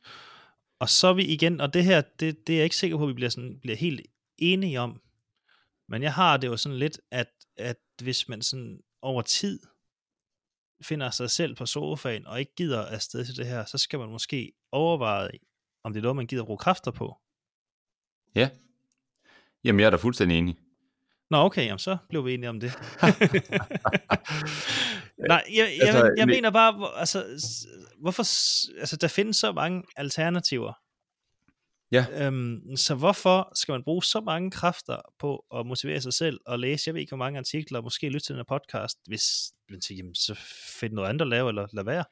[0.80, 3.04] Og så er vi igen, og det her, det, det er jeg ikke sikker på,
[3.04, 4.02] at vi bliver, sådan, bliver helt
[4.38, 5.02] enige om,
[5.88, 7.28] men jeg har det jo sådan lidt, at,
[7.58, 9.60] at hvis man sådan over tid
[10.82, 14.10] finder sig selv på sofaen, og ikke gider afsted til det her, så skal man
[14.10, 15.30] måske overveje,
[15.84, 17.18] om det er noget, man gider bruge kræfter på.
[18.36, 18.50] Ja.
[19.64, 20.58] Jamen, jeg er da fuldstændig enig.
[21.30, 22.72] Nå, okay, jamen, så blev vi enige om det.
[25.30, 27.24] Nej, jeg, jeg, altså, jeg mener bare, altså,
[28.00, 28.24] hvorfor,
[28.80, 30.74] altså, der findes så mange alternativer.
[31.92, 32.06] Ja.
[32.26, 36.60] Øhm, så hvorfor skal man bruge så mange kræfter på at motivere sig selv og
[36.60, 39.24] læse, jeg ved ikke hvor mange artikler, og måske lytte til den her podcast, hvis
[39.70, 40.36] man siger, jamen, så
[40.80, 42.04] find noget andet at lave, eller lad være.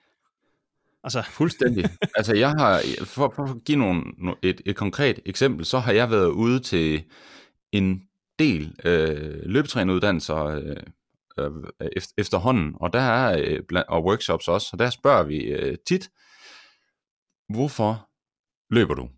[1.03, 1.21] Altså.
[1.21, 1.89] Fuldstændig.
[2.17, 4.03] altså jeg har, for, for at give nogle,
[4.41, 7.03] et, et konkret eksempel, så har jeg været ude til
[7.71, 8.01] en
[8.39, 10.75] del øh, løbetræneruddannelser øh,
[11.39, 16.09] øh, efterhånden, og der er øh, og workshops også, og der spørger vi øh, tit,
[17.49, 18.09] hvorfor
[18.69, 19.09] løber du?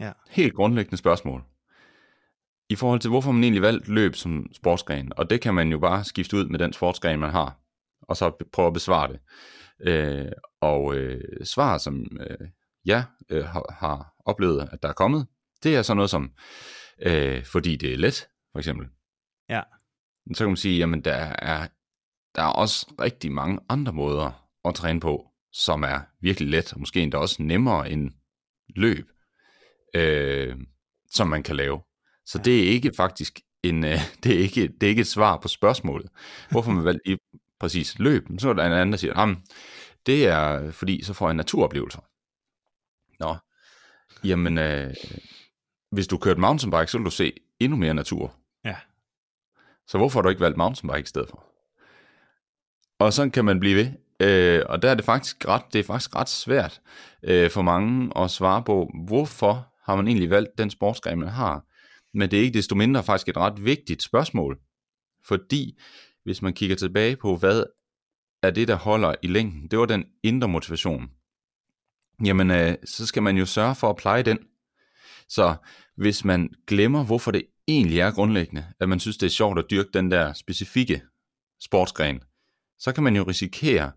[0.00, 0.12] Ja.
[0.30, 1.44] Helt grundlæggende spørgsmål.
[2.68, 5.78] I forhold til, hvorfor man egentlig valgt løb som sportsgren, og det kan man jo
[5.78, 7.60] bare skifte ud med den sportsgren, man har,
[8.02, 9.20] og så prøve at besvare det.
[9.88, 12.48] Øh, og øh, svar, som øh,
[12.84, 15.26] jeg øh, har, har oplevet, at der er kommet,
[15.62, 16.32] det er sådan noget som,
[17.02, 18.88] øh, fordi det er let, for eksempel.
[19.48, 19.62] Ja.
[20.34, 21.68] Så kan man sige, jamen der er,
[22.34, 26.80] der er også rigtig mange andre måder at træne på, som er virkelig let, og
[26.80, 28.10] måske endda også nemmere end
[28.76, 29.10] løb,
[29.94, 30.56] øh,
[31.10, 31.80] som man kan lave.
[32.26, 32.42] Så ja.
[32.42, 35.48] det er ikke faktisk en, øh, det, er ikke, det er ikke et svar på
[35.48, 36.10] spørgsmålet.
[36.50, 37.18] Hvorfor man valgte lige
[37.60, 38.28] præcis løb?
[38.38, 39.42] Så er der en anden, der siger, jamen,
[40.06, 42.00] det er fordi, så får jeg naturoplevelser.
[43.20, 43.36] Nå,
[44.24, 44.94] jamen, øh,
[45.90, 48.34] hvis du kørte mountainbike, så vil du se endnu mere natur.
[48.64, 48.76] Ja.
[49.86, 51.44] Så hvorfor har du ikke valgt mountainbike i stedet for?
[52.98, 53.92] Og sådan kan man blive ved.
[54.20, 56.80] Øh, og der er det faktisk ret, det er faktisk ret svært
[57.22, 61.64] øh, for mange at svare på, hvorfor har man egentlig valgt den sportsgren, man har.
[62.14, 64.58] Men det er ikke desto mindre faktisk et ret vigtigt spørgsmål.
[65.24, 65.78] Fordi
[66.24, 67.64] hvis man kigger tilbage på, hvad
[68.42, 71.10] er det, der holder i længden, det var den indre motivation.
[72.24, 74.38] Jamen, øh, så skal man jo sørge for at pleje den.
[75.28, 75.54] Så
[75.96, 79.64] hvis man glemmer, hvorfor det egentlig er grundlæggende, at man synes, det er sjovt at
[79.70, 81.02] dyrke den der specifikke
[81.60, 82.20] sportsgren,
[82.78, 83.92] så kan man jo risikere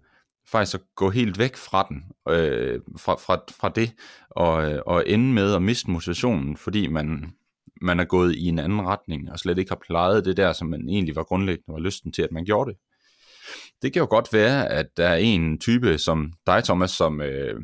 [0.52, 3.94] faktisk at gå helt væk fra den, øh, fra, fra, fra det,
[4.30, 7.34] og, øh, og ende med at miste motivationen, fordi man,
[7.82, 10.68] man er gået i en anden retning, og slet ikke har plejet det der, som
[10.68, 12.80] man egentlig var grundlæggende var lysten til, at man gjorde det.
[13.82, 17.62] Det kan jo godt være, at der er en type som dig, Thomas, som øh,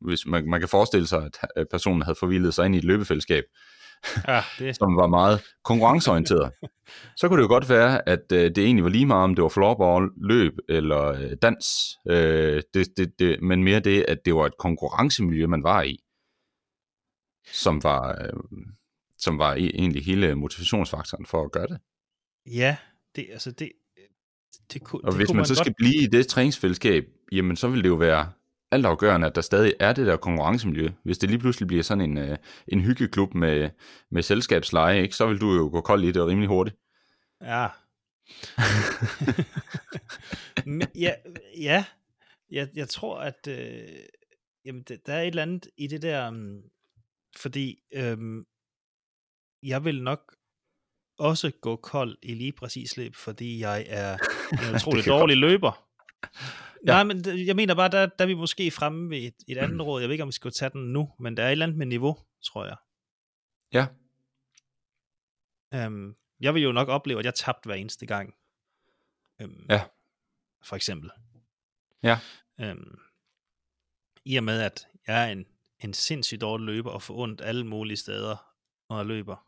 [0.00, 2.84] hvis man, man kan forestille sig, at øh, personen havde forvildet sig ind i et
[2.84, 3.44] løbefællesskab,
[4.28, 4.76] ja, det...
[4.76, 6.52] som var meget konkurrenceorienteret.
[7.16, 9.42] så kunne det jo godt være, at øh, det egentlig var lige meget, om det
[9.42, 11.66] var floorball, løb eller øh, dans,
[12.08, 15.98] øh, det, det, det, men mere det, at det var et konkurrencemiljø, man var i,
[17.52, 18.32] som var, øh,
[19.18, 21.78] som var egentlig hele motivationsfaktoren for at gøre det.
[22.46, 22.76] Ja,
[23.16, 23.72] det, altså det,
[24.72, 25.66] det, kunne, og det hvis kunne man, man så godt...
[25.66, 28.32] skal blive i det træningsfællesskab, jamen så vil det jo være
[28.70, 30.88] altafgørende, at der stadig er det der konkurrencemiljø.
[31.04, 33.70] Hvis det lige pludselig bliver sådan en, øh, en hyggeklub med,
[34.10, 36.76] med selskabsleje, ikke, så vil du jo gå kold i det rimelig hurtigt.
[37.42, 37.66] Ja.
[41.04, 41.12] ja,
[41.58, 41.84] ja.
[42.50, 43.88] Jeg, jeg tror, at øh,
[44.64, 46.62] jamen, der er et eller andet i det der, um,
[47.36, 48.44] fordi øhm,
[49.62, 50.34] jeg vil nok
[51.18, 54.18] også gå kold i lige præcis løb, fordi jeg er
[54.52, 55.84] en utrolig dårlig løber.
[56.86, 56.92] Ja.
[56.92, 59.86] Nej, men jeg mener bare, der, der er vi måske fremme ved et, et andet
[59.86, 60.00] råd.
[60.00, 61.78] Jeg ved ikke, om vi skal tage den nu, men der er et eller andet
[61.78, 62.76] med niveau, tror jeg.
[63.72, 63.86] Ja.
[65.86, 68.34] Um, jeg vil jo nok opleve, at jeg tabte hver eneste gang.
[69.44, 69.84] Um, ja.
[70.62, 71.10] For eksempel.
[72.02, 72.18] Ja.
[72.62, 72.98] Um,
[74.24, 75.46] I og med, at jeg er en,
[75.80, 78.54] en sindssygt dårlig løber, og får ondt alle mulige steder,
[78.88, 79.46] når jeg løber.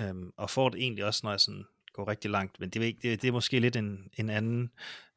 [0.00, 2.92] Um, og får det egentlig også, når jeg sådan gå rigtig langt, men det er,
[3.02, 4.72] det, det er måske lidt en, en anden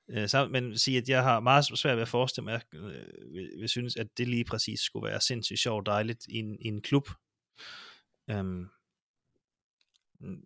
[0.10, 2.82] øh, så, men sige, at jeg har meget svært ved at forestille mig, at jeg
[2.82, 6.68] øh, vil synes, at det lige præcis skulle være sindssygt sjovt dejligt i en, i
[6.68, 7.10] en klub.
[8.34, 8.70] Um,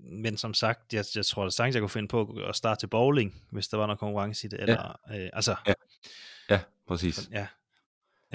[0.02, 2.88] men som sagt, jeg, jeg tror da sagtens, jeg kunne finde på at starte til
[2.88, 4.62] bowling, hvis der var noget konkurrence i det.
[4.62, 5.24] Eller, ja.
[5.24, 5.74] øh, altså, ja.
[6.50, 7.30] ja, præcis.
[7.32, 7.48] Ja.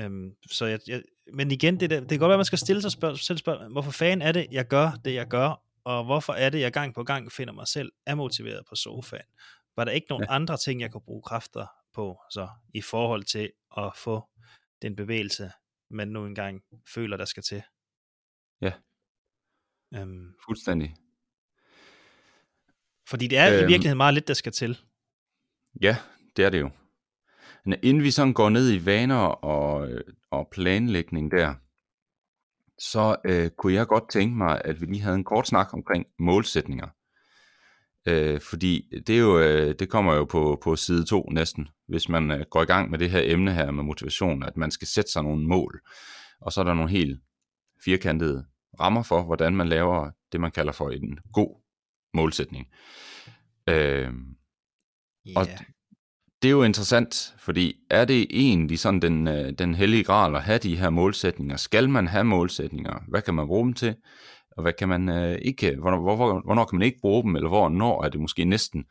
[0.07, 2.59] Um, så jeg, jeg, men igen, det, der, det kan godt være, at man skal
[2.59, 6.05] stille sig spørg, selv spørg, hvorfor fanden er det, jeg gør det, jeg gør, og
[6.05, 9.23] hvorfor er det, jeg gang på gang finder mig selv er motiveret på sofaen?
[9.77, 10.35] Var der ikke nogen ja.
[10.35, 14.29] andre ting, jeg kunne bruge kræfter på, så i forhold til at få
[14.83, 15.51] den bevægelse,
[15.91, 16.63] man nu engang
[16.95, 17.63] føler, der skal til?
[18.61, 18.73] Ja.
[20.03, 20.97] Um, Fuldstændig.
[23.09, 24.79] Fordi det er øhm, i virkeligheden meget lidt, der skal til.
[25.83, 25.97] Ja,
[26.37, 26.71] det er det jo.
[27.65, 29.89] Men inden vi sådan går ned i vaner og,
[30.31, 31.55] og planlægning der,
[32.79, 36.07] så øh, kunne jeg godt tænke mig, at vi lige havde en kort snak omkring
[36.19, 36.89] målsætninger.
[38.07, 42.09] Øh, fordi det, er jo, øh, det kommer jo på, på side 2 næsten, hvis
[42.09, 44.89] man øh, går i gang med det her emne her med motivation, at man skal
[44.89, 45.81] sætte sig nogle mål.
[46.41, 47.21] Og så er der nogle helt
[47.85, 48.45] firkantede
[48.81, 51.63] rammer for, hvordan man laver det, man kalder for en god
[52.15, 52.67] målsætning.
[53.69, 54.13] Øh, yeah.
[55.37, 55.47] Og
[56.43, 60.43] det er jo interessant, fordi er det egentlig sådan den, øh, den hellige gral at
[60.43, 61.57] have de her målsætninger?
[61.57, 63.03] Skal man have målsætninger?
[63.09, 63.97] Hvad kan man bruge dem til?
[64.57, 65.77] Og hvad kan man øh, ikke?
[65.77, 67.37] Hvornår, hvor, hvornår kan man ikke bruge dem?
[67.37, 68.85] Eller hvornår er det måske næsten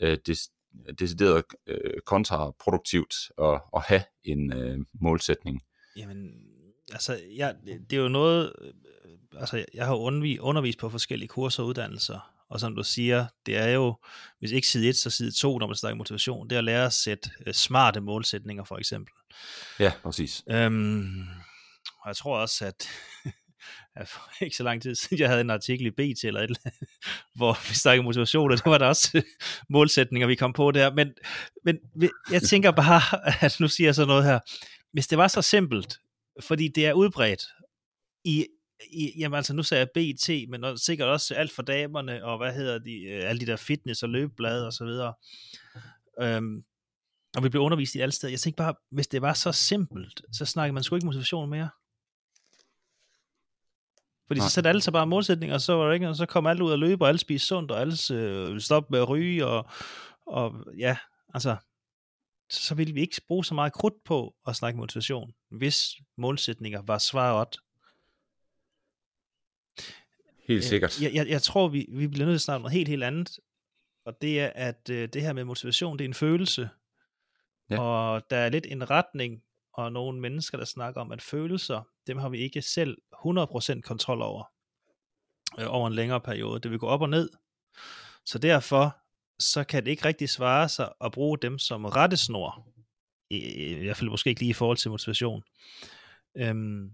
[0.00, 0.50] øh, des,
[0.98, 5.62] decideret øh, kontraproduktivt at, at have en øh, målsætning?
[5.96, 6.30] Jamen,
[6.92, 7.52] altså, ja,
[7.90, 8.72] det er jo noget, øh,
[9.40, 9.94] altså, jeg har
[10.40, 13.96] undervist på forskellige kurser og uddannelser, og som du siger, det er jo,
[14.38, 16.86] hvis ikke side 1, så side 2, når man snakker motivation, det er at lære
[16.86, 19.14] at sætte uh, smarte målsætninger, for eksempel.
[19.78, 20.44] Ja, præcis.
[20.50, 21.20] Øhm,
[22.00, 22.88] og jeg tror også, at
[24.04, 26.58] for ikke så lang tid siden, jeg havde en artikel i BT, eller et,
[27.38, 29.22] hvor vi snakkede motivation, og der var der også øh,
[29.68, 30.94] målsætninger, vi kom på der.
[30.94, 31.12] Men,
[31.64, 31.78] men
[32.30, 33.02] jeg tænker bare,
[33.46, 34.38] at nu siger jeg så noget her,
[34.92, 35.98] hvis det var så simpelt,
[36.40, 37.42] fordi det er udbredt
[38.24, 38.46] i
[38.90, 42.52] i, jamen altså, nu sagde jeg BT, men sikkert også alt for damerne, og hvad
[42.52, 45.14] hedder de, øh, alle de der fitness- og løbeblade og så videre.
[46.20, 46.64] Øhm,
[47.36, 48.30] og vi blev undervist i alle steder.
[48.30, 51.68] Jeg tænkte bare, hvis det var så simpelt, så snakker man sgu ikke motivation mere.
[54.30, 54.48] Fordi Nej.
[54.48, 56.64] så sætter alle sig bare målsætninger, og så, var det ikke, og så kom alle
[56.64, 59.66] ud og løbe, og alle spise sundt, og alle øh, stoppe med at ryge, og,
[60.26, 60.96] og ja,
[61.34, 61.56] altså,
[62.50, 66.98] så ville vi ikke bruge så meget krudt på at snakke motivation, hvis målsætninger var
[66.98, 67.56] svaret
[70.48, 71.02] Helt sikkert.
[71.02, 73.38] Jeg, jeg, jeg tror, vi, vi bliver nødt til at snakke noget helt, helt andet.
[74.04, 76.68] Og det er, at øh, det her med motivation, det er en følelse.
[77.70, 77.80] Ja.
[77.80, 82.18] Og der er lidt en retning, og nogle mennesker, der snakker om, at følelser, dem
[82.18, 84.44] har vi ikke selv 100% kontrol over,
[85.58, 86.60] øh, over en længere periode.
[86.60, 87.30] Det vil gå op og ned.
[88.24, 88.96] Så derfor,
[89.38, 92.66] så kan det ikke rigtig svare sig at bruge dem som rettesnor.
[93.30, 95.42] I, i hvert fald måske ikke lige i forhold til motivation.
[96.36, 96.92] Øhm,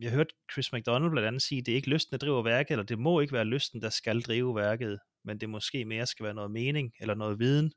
[0.00, 2.84] jeg hørte Chris McDonald blandt andet sige, det er ikke lysten, der driver værket, eller
[2.84, 6.34] det må ikke være lysten, der skal drive værket, men det måske mere skal være
[6.34, 7.72] noget mening, eller noget viden.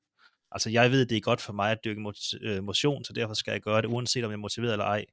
[0.51, 3.51] Altså jeg ved, det er godt for mig at dyrke øh, motion, så derfor skal
[3.51, 5.05] jeg gøre det, uanset om jeg er motiveret eller ej.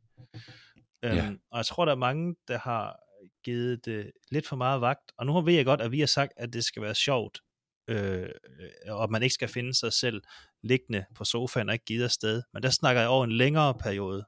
[1.05, 1.27] Ja.
[1.27, 2.97] Øhm, og jeg tror, der er mange, der har
[3.45, 6.33] givet det lidt for meget vagt, og nu ved jeg godt, at vi har sagt,
[6.37, 7.40] at det skal være sjovt,
[7.88, 8.29] øh,
[8.88, 10.23] og at man ikke skal finde sig selv
[10.62, 12.43] liggende på sofaen og ikke give afsted.
[12.53, 14.25] Men der snakker jeg over en længere periode.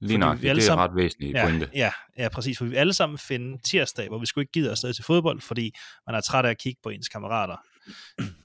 [0.00, 1.70] Lige nok, det er sammen, ret væsentligt ja, pointe.
[1.74, 4.92] Ja, ja, præcis, for vi alle sammen finde tirsdag, hvor vi skulle ikke give afsted
[4.92, 5.72] til fodbold, fordi
[6.06, 7.56] man er træt af at kigge på ens kammerater.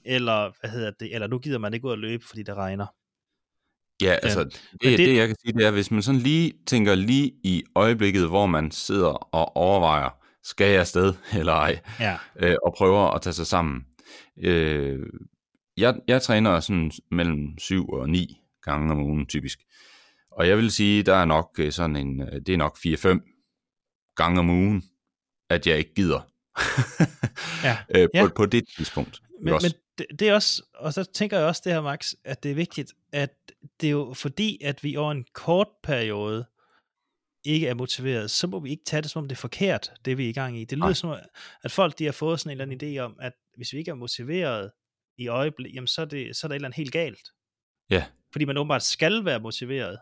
[0.04, 2.86] eller, hvad hedder det, eller nu gider man ikke ud at løbe, fordi det regner.
[4.02, 6.94] Ja, altså, det, det, det jeg kan sige, det er, hvis man sådan lige tænker
[6.94, 10.10] lige i øjeblikket, hvor man sidder og overvejer,
[10.42, 12.16] skal jeg afsted eller ej, ja.
[12.40, 13.84] øh, og prøver at tage sig sammen.
[14.42, 14.98] Øh,
[15.76, 19.58] jeg, jeg træner sådan mellem 7 og 9 gange om ugen typisk.
[20.30, 24.12] Og jeg vil sige, der er nok øh, sådan en, øh, det er nok 4-5
[24.16, 24.82] gange om ugen,
[25.50, 26.20] at jeg ikke gider.
[27.64, 27.78] ja.
[27.94, 28.28] øh, på, ja.
[28.36, 29.20] på det tidspunkt.
[29.42, 32.42] Men, men det, det er også, og så tænker jeg også det her, Max, at
[32.42, 36.46] det er vigtigt, at det er jo fordi, at vi over en kort periode
[37.44, 40.18] ikke er motiveret, så må vi ikke tage det som om det er forkert, det
[40.18, 40.64] vi er i gang i.
[40.64, 40.94] Det lyder Nej.
[40.94, 41.16] som,
[41.62, 43.90] at folk de har fået sådan en eller anden idé om, at hvis vi ikke
[43.90, 44.70] er motiveret
[45.18, 47.28] i øjeblik, jamen så er, det, så er der et eller andet helt galt.
[47.90, 48.04] Ja.
[48.32, 49.98] Fordi man åbenbart skal være motiveret.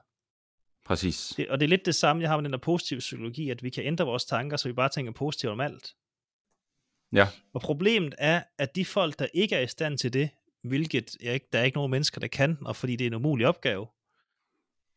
[0.84, 1.32] Præcis.
[1.36, 3.62] Det, og det er lidt det samme, jeg har med den der positive psykologi, at
[3.62, 5.94] vi kan ændre vores tanker, så vi bare tænker positivt om alt.
[7.12, 7.28] Ja.
[7.54, 10.30] Og problemet er, at de folk, der ikke er i stand til det,
[10.64, 13.14] hvilket jeg ikke, der er ikke nogen mennesker, der kan, og fordi det er en
[13.14, 13.86] umulig opgave,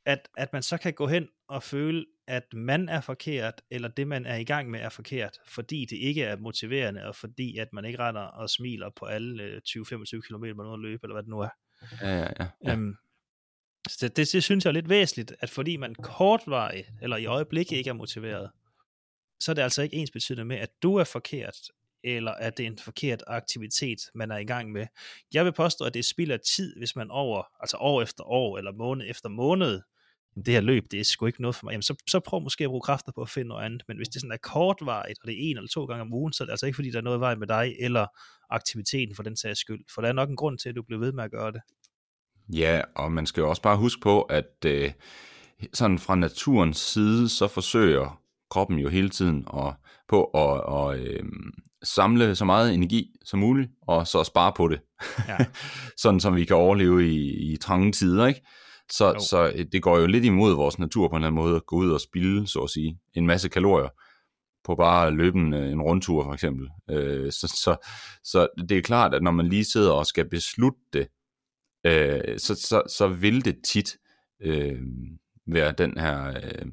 [0.05, 4.07] at, at man så kan gå hen og føle, at man er forkert, eller det
[4.07, 7.67] man er i gang med er forkert, fordi det ikke er motiverende, og fordi at
[7.73, 11.29] man ikke render og smiler på alle 20-25 km man er løbe, eller hvad det
[11.29, 11.49] nu er.
[12.01, 12.47] Ja, ja, ja.
[12.65, 12.73] ja.
[12.73, 12.95] Øhm,
[13.87, 17.25] så det, det, det synes jeg er lidt væsentligt, at fordi man kortvarigt, eller i
[17.25, 18.51] øjeblikket ikke er motiveret,
[19.39, 21.57] så er det altså ikke ens betydende med, at du er forkert,
[22.03, 24.85] eller at det er en forkert aktivitet, man er i gang med.
[25.33, 28.23] Jeg vil påstå, at det er spild af tid, hvis man over, altså år efter
[28.23, 29.81] år, eller måned efter måned,
[30.45, 32.63] det her løb, det er sgu ikke noget for mig, jamen så, så prøv måske
[32.63, 33.83] at bruge kræfter på at finde noget andet.
[33.87, 36.33] Men hvis det sådan er kortvarigt, og det er en eller to gange om ugen,
[36.33, 38.05] så er det altså ikke fordi, der er noget vej med dig, eller
[38.49, 39.83] aktiviteten for den sags skyld.
[39.93, 41.61] For der er nok en grund til, at du bliver ved med at gøre det.
[42.53, 44.91] Ja, og man skal jo også bare huske på, at øh,
[45.73, 49.73] sådan fra naturens side, så forsøger kroppen jo hele tiden at,
[50.09, 51.23] på at, og, øh,
[51.83, 54.79] samle så meget energi som muligt, og så spare på det.
[55.27, 55.37] Ja.
[56.01, 58.41] sådan som vi kan overleve i, i trange tider, ikke?
[58.91, 61.55] Så, så øh, det går jo lidt imod vores natur på en eller anden måde,
[61.55, 63.89] at gå ud og spille, så at sige, en masse kalorier
[64.63, 66.67] på bare at løbe en, øh, en rundtur for eksempel.
[66.89, 67.87] Øh, så, så,
[68.23, 71.07] så det er klart, at når man lige sidder og skal beslutte det,
[71.85, 73.97] øh, så, så, så vil det tit
[74.41, 74.81] øh,
[75.47, 76.65] være den her, øh,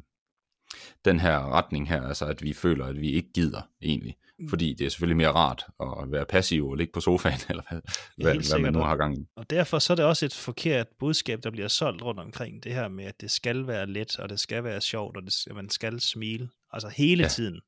[1.05, 4.17] den her retning her, altså at vi føler, at vi ikke gider egentlig.
[4.39, 4.49] Mm.
[4.49, 7.81] Fordi det er selvfølgelig mere rart at være passiv og ligge på sofaen, eller hvad,
[8.17, 9.27] hvad, hvad man nu har gang i.
[9.37, 12.75] Og derfor så er det også et forkert budskab, der bliver solgt rundt omkring det
[12.75, 15.55] her med, at det skal være let, og det skal være sjovt, og det, skal,
[15.55, 16.49] man skal smile.
[16.73, 17.61] Altså hele ja, tiden.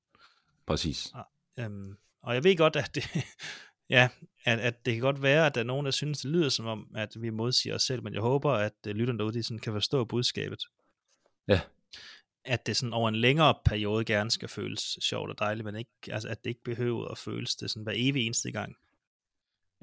[0.67, 1.13] Præcis.
[1.15, 1.25] Og,
[1.65, 3.05] øhm, og jeg ved godt, at det,
[3.91, 4.09] ja,
[4.45, 6.67] at, at det kan godt være, at der er nogen, der synes, det lyder som
[6.67, 9.59] om, at vi modsiger os selv, men jeg håber, at øh, lytterne derude de sådan
[9.59, 10.59] kan forstå budskabet.
[11.49, 11.61] Ja,
[12.49, 15.91] at det sådan over en længere periode gerne skal føles sjovt og dejligt, men ikke,
[16.09, 18.75] altså, at det ikke behøver at føles det sådan hver evig eneste gang.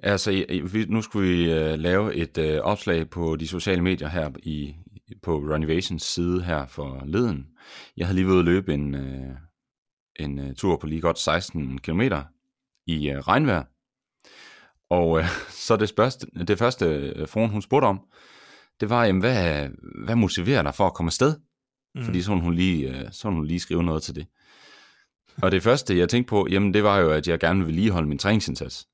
[0.04, 0.46] Altså,
[0.90, 4.76] nu skulle vi uh, lave et uh, opslag på de sociale medier her i,
[5.24, 7.48] på Renovations side her for leden.
[7.98, 9.36] Jeg havde lige været at løbe en, uh,
[10.20, 12.02] en uh, tur på lige godt 16 km
[12.88, 13.64] i uh, regnvejr.
[14.90, 15.26] Og uh,
[15.68, 18.02] så det, spørgste, det første, uh, fruen hun spurgte om,
[18.80, 19.70] det var, jamen, hvad,
[20.06, 21.36] hvad motiverer dig for at komme afsted?
[21.96, 22.04] Mm.
[22.04, 24.28] Fordi så hun, lige, øh, så hun lige skrive noget til det.
[25.42, 27.92] Og det første, jeg tænkte på, jamen det var jo, at jeg gerne vil lige
[27.92, 28.88] holde min træningsindsats.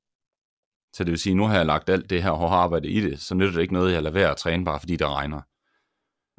[0.92, 3.20] Så det vil sige, nu har jeg lagt alt det her hårde arbejde i det,
[3.20, 5.40] så nytter det ikke noget, jeg lader være at træne, bare fordi det regner.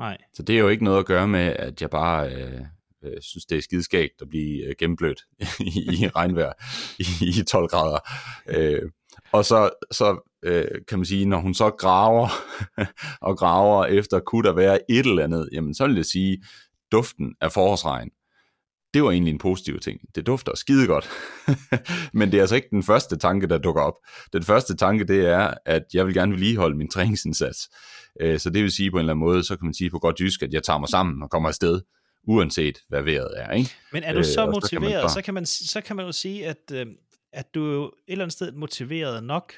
[0.01, 0.17] Nej.
[0.33, 2.61] Så det er jo ikke noget at gøre med, at jeg bare øh,
[3.03, 5.21] øh, synes, det er skideskægt at blive øh, gennemblødt
[5.59, 6.53] i, i regnvejr
[6.99, 7.05] i,
[7.39, 7.99] i 12 grader.
[8.47, 8.91] Øh,
[9.33, 12.29] og så, så øh, kan man sige, når hun så graver
[13.27, 16.43] og graver efter, kunne der være et eller andet, jamen så vil det sige,
[16.91, 18.09] duften af forårsregn.
[18.93, 19.99] Det var egentlig en positiv ting.
[20.15, 21.09] Det dufter skide godt.
[22.13, 23.93] Men det er altså ikke den første tanke, der dukker op.
[24.33, 27.69] Den første tanke, det er, at jeg vil gerne vedligeholde min træningsindsats.
[28.21, 29.99] Øh, så det vil sige på en eller anden måde, så kan man sige på
[29.99, 31.81] godt jysk, at jeg tager mig sammen og kommer afsted
[32.27, 33.51] uanset hvad vejret er.
[33.51, 33.69] Ikke?
[33.91, 35.09] Men er du så motiveret, så kan, bare...
[35.09, 36.85] så kan, man, så kan man jo sige, at, øh,
[37.33, 39.53] at du jo et eller andet sted motiveret nok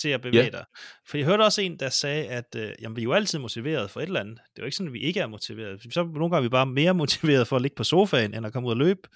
[0.00, 0.50] til at bevæge ja.
[0.50, 0.64] dig.
[1.06, 3.90] For jeg hørte også en, der sagde, at øh, jamen, vi er jo altid motiveret
[3.90, 4.36] for et eller andet.
[4.36, 5.82] Det er jo ikke sådan, at vi ikke er motiveret.
[5.92, 8.52] Så nogle gange er vi bare mere motiveret for at ligge på sofaen, end at
[8.52, 9.08] komme ud og løbe.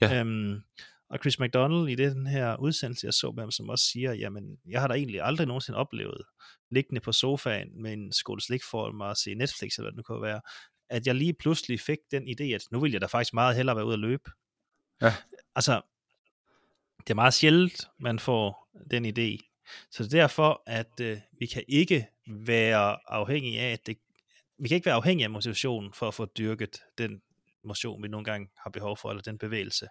[0.00, 0.20] Ja.
[0.20, 0.62] Øhm,
[1.10, 4.58] og Chris McDonald i den her udsendelse, jeg så med ham, som også siger, jamen,
[4.68, 6.22] jeg har da egentlig aldrig nogensinde oplevet,
[6.70, 9.96] liggende på sofaen med en skål slik for mig at se Netflix, eller hvad det
[9.96, 10.40] nu kan være,
[10.90, 13.76] at jeg lige pludselig fik den idé, at nu vil jeg da faktisk meget hellere
[13.76, 14.30] være ude at løbe.
[15.02, 15.14] Ja.
[15.54, 15.80] Altså,
[17.06, 19.52] det er meget sjældent, man får den idé.
[19.90, 23.96] Så det er derfor, at øh, vi kan ikke være afhængige af, at det,
[24.58, 27.20] vi kan ikke være afhængige af motivationen for at få dyrket den
[27.64, 29.86] motion, vi nogle gange har behov for, eller den bevægelse.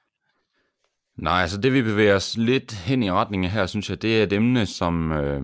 [1.17, 4.23] Nej, altså det vi bevæger os lidt hen i retningen her, synes jeg, det er
[4.23, 5.41] et emne, som øh,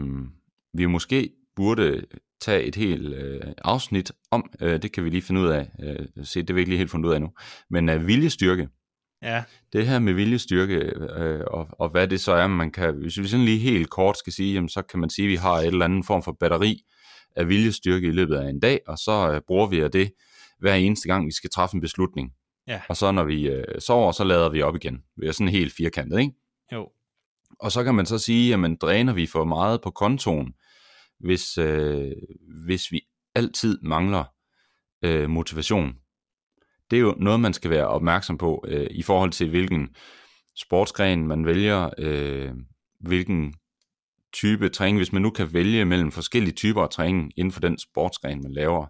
[0.74, 2.06] vi måske burde
[2.42, 4.50] tage et helt øh, afsnit om.
[4.62, 5.70] Øh, det kan vi lige finde ud af.
[5.84, 7.34] Øh, se, det er vi ikke lige helt fundet ud af nu.
[7.70, 8.70] Men øh, viljestyrke.
[9.22, 9.44] Ja.
[9.74, 10.76] Det her med viljestyrke,
[11.18, 14.18] øh, og, og hvad det så er, man kan, hvis vi sådan lige helt kort
[14.18, 16.38] skal sige, jamen, så kan man sige, at vi har et eller andet form for
[16.40, 16.82] batteri
[17.36, 20.12] af viljestyrke i løbet af en dag, og så øh, bruger vi af det
[20.60, 22.32] hver eneste gang, vi skal træffe en beslutning.
[22.68, 22.82] Ja.
[22.90, 25.04] Og så når vi øh, sover, så lader vi op igen.
[25.18, 26.34] Vi er sådan helt firkantet, ikke?
[26.74, 26.90] Jo.
[27.60, 30.54] Og så kan man så sige, jamen dræner vi for meget på kontoen,
[31.20, 32.12] hvis, øh,
[32.66, 33.02] hvis vi
[33.36, 34.24] altid mangler
[35.04, 35.94] øh, motivation
[36.92, 39.90] det er jo noget, man skal være opmærksom på øh, i forhold til, hvilken
[40.56, 42.52] sportsgren man vælger, øh,
[43.00, 43.54] hvilken
[44.34, 47.78] type træning, hvis man nu kan vælge mellem forskellige typer af træning inden for den
[47.78, 48.86] sportsgren, man laver,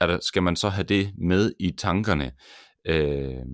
[0.00, 2.32] er der, skal man så have det med i tankerne,
[2.86, 3.44] øh,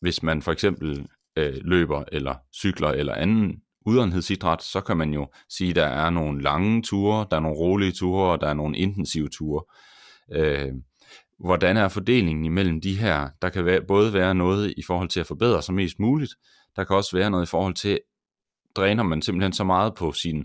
[0.00, 5.28] hvis man for eksempel øh, løber eller cykler eller anden udenhedsidræt, så kan man jo
[5.48, 8.54] sige, at der er nogle lange ture, der er nogle rolige ture, og der er
[8.54, 9.64] nogle intensive ture.
[10.32, 10.72] Øh,
[11.38, 13.28] hvordan er fordelingen imellem de her?
[13.42, 16.34] Der kan være, både være noget i forhold til at forbedre sig mest muligt,
[16.76, 18.00] der kan også være noget i forhold til,
[18.76, 20.44] dræner man simpelthen så meget på sin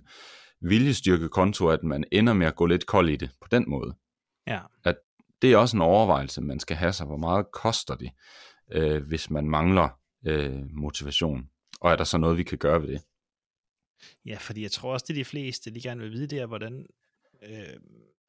[0.61, 3.95] viljestyrkekonto, at man ender med at gå lidt kold i det på den måde.
[4.47, 4.59] Ja.
[4.83, 4.95] At
[5.41, 7.05] det er også en overvejelse, man skal have sig.
[7.05, 8.11] Hvor meget koster det,
[8.71, 9.89] øh, hvis man mangler
[10.27, 11.49] øh, motivation?
[11.81, 13.01] Og er der så noget, vi kan gøre ved det?
[14.25, 16.85] Ja, fordi jeg tror også, det de fleste, de gerne vil vide, det er, hvordan,
[17.43, 17.79] øh,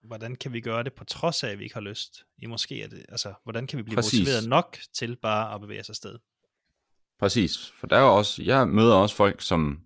[0.02, 2.24] hvordan kan vi gøre det på trods af, at vi ikke har lyst?
[2.38, 4.20] I måske er det, altså, hvordan kan vi blive Præcis.
[4.20, 6.18] motiveret nok til bare at bevæge sig afsted?
[7.18, 9.80] Præcis, for der er også, jeg møder også folk, som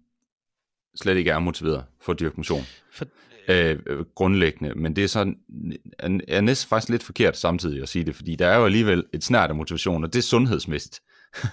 [0.94, 2.64] slet ikke er motiveret for at dyrke motion.
[2.92, 3.04] For,
[3.48, 3.78] øh,
[4.14, 5.34] grundlæggende, men det er så
[5.98, 9.04] er, er næsten faktisk lidt forkert samtidig at sige det, fordi der er jo alligevel
[9.12, 11.00] et snært af motivation, og det er sundhedsmæssigt.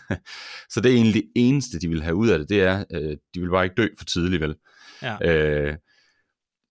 [0.73, 3.17] så det er egentlig det eneste, de vil have ud af det, det er, øh,
[3.33, 4.55] de vil bare ikke dø for tidligt, vel?
[5.01, 5.31] Ja.
[5.31, 5.77] Øh,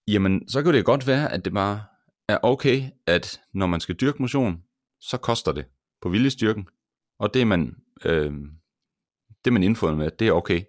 [0.09, 1.85] jamen, så kan det godt være, at det bare
[2.29, 4.63] er okay, at når man skal dyrke motion,
[5.01, 5.65] så koster det
[6.03, 6.69] på viljestyrken,
[7.19, 8.33] og det er man, øh,
[9.45, 10.63] det er man indfundet med, det er okay.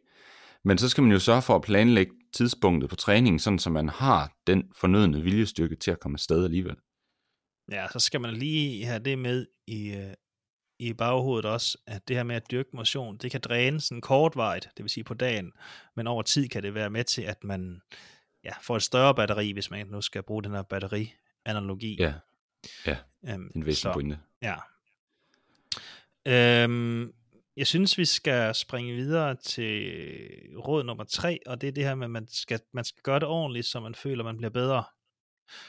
[0.63, 3.89] Men så skal man jo sørge for at planlægge tidspunktet på træningen, sådan så man
[3.89, 6.75] har den fornødne viljestyrke til at komme afsted alligevel.
[7.71, 10.13] Ja, så skal man lige have det med i, øh,
[10.79, 14.69] i baghovedet også, at det her med at dyrke motion, det kan dræne sådan kortvarigt,
[14.77, 15.51] det vil sige på dagen,
[15.95, 17.81] men over tid kan det være med til, at man
[18.43, 21.95] ja, får et større batteri, hvis man nu skal bruge den her batterianalogi.
[21.99, 22.13] Ja,
[22.85, 22.97] ja.
[23.27, 24.19] Øhm, en væsentlig pointe.
[24.41, 24.55] Ja.
[26.25, 27.13] Øhm,
[27.57, 29.91] jeg synes, vi skal springe videre til
[30.57, 33.19] råd nummer tre, og det er det her med, at man skal, man skal gøre
[33.19, 34.83] det ordentligt, så man føler, at man bliver bedre.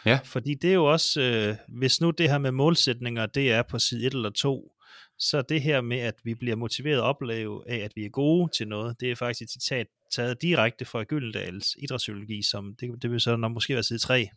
[0.06, 0.18] Ja.
[0.24, 3.78] Fordi det er jo også, øh, hvis nu det her med målsætninger, det er på
[3.78, 4.72] side 1 eller 2,
[5.18, 8.52] så det her med, at vi bliver motiveret at opleve af, at vi er gode
[8.56, 13.10] til noget, det er faktisk et citat taget direkte fra Gyldendals idrætspsykologi, som det, det
[13.10, 14.28] vil så nok måske være side 3.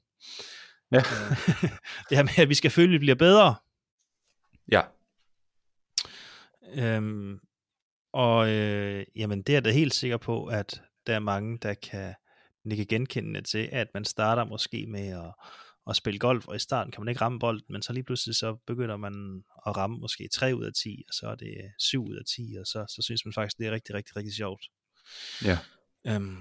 [0.92, 0.98] Ja.
[0.98, 1.04] Øh,
[2.10, 3.56] det her med, at vi skal føle, at vi bliver bedre.
[4.72, 4.82] Ja.
[6.74, 7.40] Øhm,
[8.14, 12.14] og øh, jamen, det er da helt sikker på, at der er mange, der kan
[12.66, 15.34] nikke genkendende til, at man starter måske med at,
[15.90, 18.36] at spille golf, og i starten kan man ikke ramme bolden, men så lige pludselig
[18.36, 22.06] så begynder man at ramme måske 3 ud af 10, og så er det 7
[22.06, 24.62] ud af 10, og så, så synes man faktisk, det er rigtig, rigtig, rigtig sjovt.
[25.46, 25.58] Ja.
[26.08, 26.38] Øhm,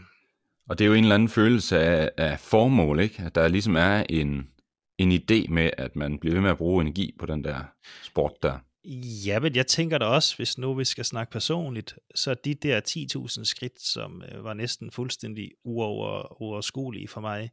[0.69, 3.23] og det er jo en eller anden følelse af, af formål, ikke?
[3.23, 4.51] At der ligesom er en,
[4.99, 7.65] en idé med, at man bliver ved med at bruge energi på den der
[8.03, 8.59] sport der.
[9.27, 12.81] Ja, men jeg tænker da også, hvis nu vi skal snakke personligt, så de der
[13.39, 17.51] 10.000 skridt, som øh, var næsten fuldstændig uover, uoverskuelige for mig,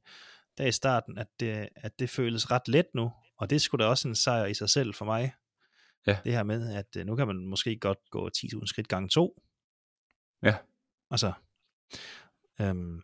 [0.58, 3.90] der i starten, at det, at det føles ret let nu, og det skulle da
[3.90, 5.34] også en sejr i sig selv for mig.
[6.08, 6.18] Ja.
[6.24, 9.42] Det her med, at øh, nu kan man måske godt gå 10.000 skridt gange to.
[10.44, 10.56] Ja.
[11.14, 11.34] Altså,
[12.62, 13.02] øhm,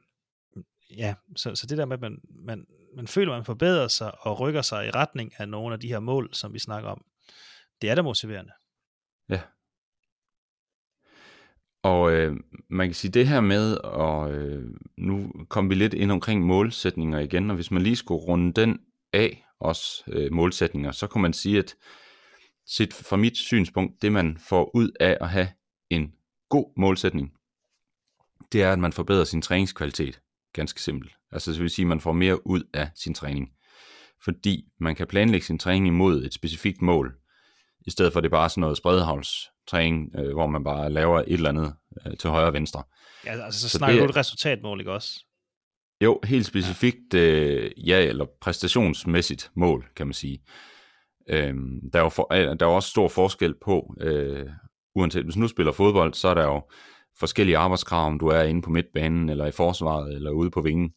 [0.97, 4.39] ja, så, så det der med, at man, man, man føler, man forbedrer sig og
[4.39, 7.05] rykker sig i retning af nogle af de her mål, som vi snakker om,
[7.82, 8.51] det er da motiverende.
[9.30, 9.41] Ja.
[11.84, 12.38] Og øh,
[12.70, 17.20] man kan sige det her med, og øh, nu kom vi lidt ind omkring målsætninger
[17.20, 18.80] igen, og hvis man lige skulle runde den
[19.14, 21.76] af, også øh, målsætninger, så kunne man sige, at
[22.66, 25.47] set fra mit synspunkt, det man får ud af at have
[25.89, 26.14] en
[26.49, 27.39] god målsætning,
[28.52, 30.22] det er, at man forbedrer sin træningskvalitet.
[30.54, 31.12] Ganske simpelt.
[31.32, 33.50] Altså det vil sige, at man får mere ud af sin træning.
[34.24, 37.16] Fordi man kan planlægge sin træning imod et specifikt mål
[37.90, 41.34] i stedet for det er bare sådan noget spredhavlstræning, øh, hvor man bare laver et
[41.34, 41.74] eller andet
[42.06, 42.84] øh, til højre og venstre.
[43.26, 45.26] Ja, altså så, så snakker det, du et resultatmål, ikke også?
[46.04, 50.44] Jo, helt specifikt, ja, øh, ja eller præstationsmæssigt mål, kan man sige.
[51.30, 54.50] Øhm, der, er jo for, der er også stor forskel på, øh,
[54.96, 56.62] uanset hvis nu spiller fodbold, så er der jo
[57.20, 60.93] forskellige arbejdskrav, om du er inde på midtbanen, eller i forsvaret, eller ude på vingen.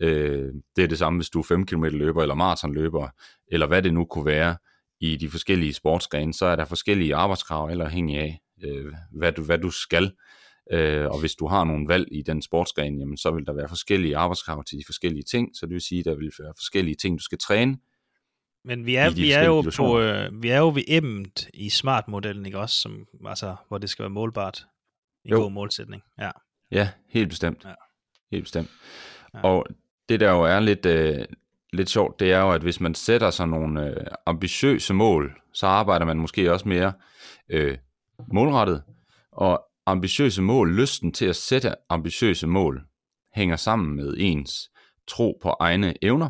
[0.00, 3.08] Øh, det er det samme, hvis du er 5 km løber, eller maratonløber,
[3.48, 4.56] eller hvad det nu kunne være
[5.00, 9.42] i de forskellige sportsgrene, så er der forskellige arbejdskrav, eller afhængig af, øh, hvad, du,
[9.42, 10.12] hvad du skal.
[10.72, 13.68] Øh, og hvis du har nogle valg i den sportsgren, jamen, så vil der være
[13.68, 16.94] forskellige arbejdskrav til de forskellige ting, så det vil sige, at der vil være forskellige
[16.94, 17.76] ting, du skal træne.
[18.64, 22.46] Men vi er, vi er jo på, øh, vi er jo ved emnet i smart-modellen,
[22.46, 24.66] ikke også, som, altså, hvor det skal være målbart.
[25.26, 25.38] En jo.
[25.38, 26.30] god målsætning, ja.
[26.70, 27.64] Ja, helt bestemt.
[27.64, 27.74] Ja.
[28.30, 28.70] Helt bestemt.
[29.34, 29.40] Ja.
[29.40, 29.66] Og
[30.08, 31.24] det der jo er lidt, øh,
[31.72, 35.66] lidt sjovt, det er jo, at hvis man sætter sig nogle øh, ambitiøse mål, så
[35.66, 36.92] arbejder man måske også mere
[37.48, 37.78] øh,
[38.32, 38.82] målrettet.
[39.32, 42.86] Og ambitiøse mål, lysten til at sætte ambitiøse mål,
[43.34, 44.70] hænger sammen med ens
[45.06, 46.28] tro på egne evner.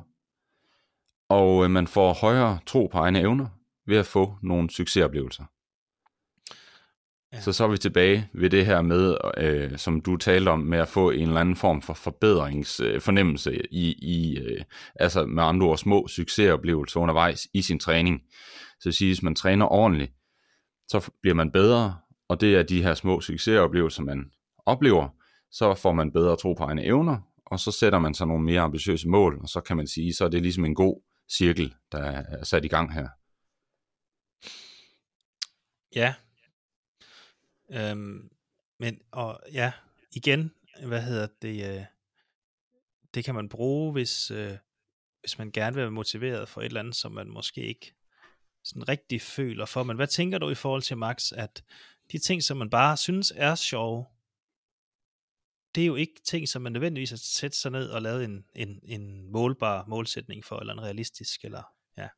[1.29, 3.47] Og øh, man får højere tro på egne evner
[3.87, 5.45] ved at få nogle succesoplevelser.
[7.37, 7.41] Ja.
[7.41, 10.79] Så så er vi tilbage ved det her med, øh, som du talte om, med
[10.79, 14.65] at få en eller anden form for forbedringsfornemmelse øh, i, i øh,
[14.95, 18.23] altså med andre ord små succesoplevelser undervejs i sin træning.
[18.81, 20.13] Så sige, hvis man træner ordentligt,
[20.89, 21.97] så bliver man bedre,
[22.29, 24.25] og det er de her små succesoplevelser, man
[24.67, 25.09] oplever,
[25.51, 28.61] så får man bedre tro på egne evner, og så sætter man sig nogle mere
[28.61, 31.03] ambitiøse mål, og så kan man sige, så er det ligesom en god
[31.39, 33.09] cirkel, der er sat i gang her.
[35.97, 36.15] Ja.
[37.71, 38.31] Øhm,
[38.79, 39.73] men, og ja,
[40.13, 40.53] igen,
[40.87, 41.85] hvad hedder det, øh,
[43.15, 44.53] det kan man bruge, hvis, øh,
[45.21, 47.95] hvis man gerne vil være motiveret for et eller andet, som man måske ikke
[48.65, 49.83] sådan rigtig føler for.
[49.83, 51.65] Men hvad tænker du i forhold til Max, at
[52.13, 54.07] de ting, som man bare synes er sjove,
[55.75, 58.45] det er jo ikke ting, som man nødvendigvis har sætte sig ned og lavet en,
[58.55, 61.63] en, en målbar målsætning for, eller en realistisk, eller
[61.97, 62.09] ja.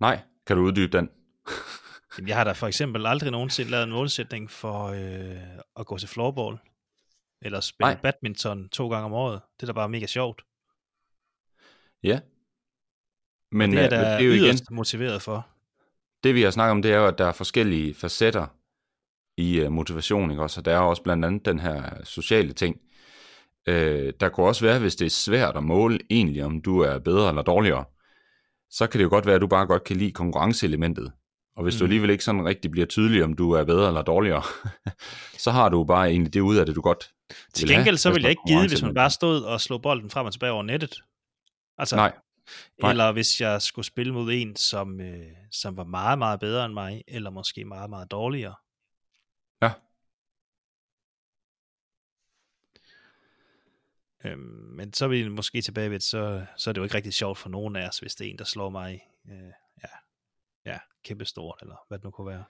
[0.00, 1.10] Nej, kan du uddybe den?
[2.18, 5.36] Jamen, jeg har da for eksempel aldrig nogensinde lavet en målsætning for øh,
[5.76, 6.58] at gå til floorball,
[7.42, 8.00] eller spille Nej.
[8.02, 9.40] badminton to gange om året.
[9.56, 10.42] Det er da bare mega sjovt.
[12.02, 12.20] Ja.
[13.52, 15.46] Men det er da det er jo igen, motiveret for.
[16.24, 18.46] Det vi har snakket om, det er jo, at der er forskellige facetter
[19.36, 20.60] i uh, motivation, ikke også?
[20.60, 22.76] Og der er også blandt andet den her sociale ting.
[23.68, 23.74] Uh,
[24.20, 27.28] der kunne også være, hvis det er svært at måle egentlig, om du er bedre
[27.28, 27.84] eller dårligere,
[28.70, 31.12] så kan det jo godt være, at du bare godt kan lide konkurrenceelementet.
[31.56, 31.78] Og hvis mm.
[31.78, 34.42] du alligevel ikke sådan rigtig bliver tydelig, om du er bedre eller dårligere,
[35.44, 37.10] så har du bare egentlig det ud af det, du godt
[37.54, 40.26] Til gengæld så vil jeg ikke give, hvis man bare stod og slog bolden frem
[40.26, 41.02] og tilbage over nettet.
[41.78, 42.12] Altså, Nej.
[42.82, 42.90] Nej.
[42.90, 46.74] Eller hvis jeg skulle spille mod en, som, øh, som var meget, meget bedre end
[46.74, 48.54] mig, eller måske meget, meget dårligere.
[49.62, 49.72] Ja.
[54.24, 54.40] Øhm,
[54.76, 57.38] men så er vi måske tilbage ved, så, så er det jo ikke rigtig sjovt
[57.38, 59.00] for nogen af os, hvis det er en, der slår mig
[59.30, 59.52] øh,
[60.66, 62.44] ja, kæmpestort, eller hvad det nu kunne være.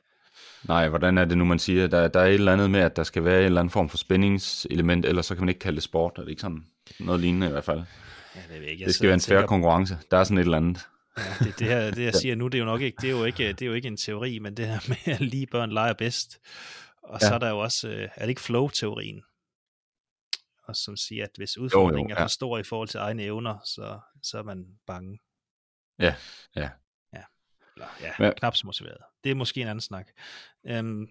[0.69, 1.87] Nej, hvordan er det nu, man siger?
[1.87, 3.89] Der, der er et eller andet med, at der skal være en eller anden form
[3.89, 6.12] for spændingselement, eller så kan man ikke kalde det sport.
[6.17, 6.67] Er det ikke sådan
[7.01, 7.83] noget lignende i hvert fald?
[8.35, 8.81] Ja, det, ved ikke.
[8.81, 9.99] Jeg det skal være en færre konkurrence.
[10.11, 10.89] Der er sådan et eller andet.
[11.19, 13.19] Ja, det, det, her, det jeg siger nu, det er jo nok ikke, det er
[13.19, 15.73] jo ikke, det er jo ikke en teori, men det her med, at lige børn
[15.73, 16.39] leger bedst.
[17.03, 17.29] Og ja.
[17.29, 19.23] så er der jo også, øh, er det ikke flow-teorien?
[20.69, 22.23] Og som siger, at hvis udfordringen jo, jo, ja.
[22.23, 25.19] er for stor i forhold til egne evner, så, så er man bange.
[25.99, 26.14] Ja,
[26.57, 26.71] ja.
[27.77, 28.99] Ja, Eller, ja men, knap så motiveret.
[29.24, 30.09] Det er måske en anden snak.
[30.66, 31.09] Øhm,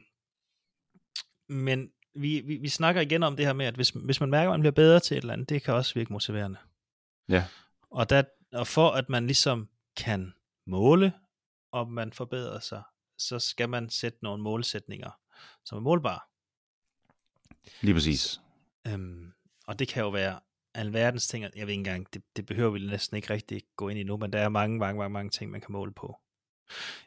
[1.50, 4.52] men vi, vi, vi snakker igen om det her med, at hvis, hvis man mærker,
[4.52, 6.58] at man bliver bedre til et eller andet, det kan også virke motiverende.
[7.30, 7.46] Ja.
[7.90, 10.34] Og, der, og for at man ligesom kan
[10.68, 11.14] måle,
[11.72, 12.84] om man forbedrer sig,
[13.18, 15.12] så skal man sætte nogle målsætninger,
[15.66, 16.20] som er målbare.
[17.82, 18.42] Lige præcis.
[18.88, 19.34] Øhm,
[19.68, 20.40] og det kan jo være
[20.74, 24.00] alverdens ting, jeg ved ikke engang, det, det behøver vi næsten ikke rigtig gå ind
[24.00, 26.20] i nu, men der er mange, mange, mange, mange ting, man kan måle på.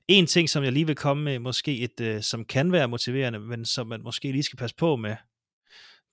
[0.09, 3.39] En ting, som jeg lige vil komme med, måske et, uh, som kan være motiverende,
[3.39, 5.17] men som man måske lige skal passe på med,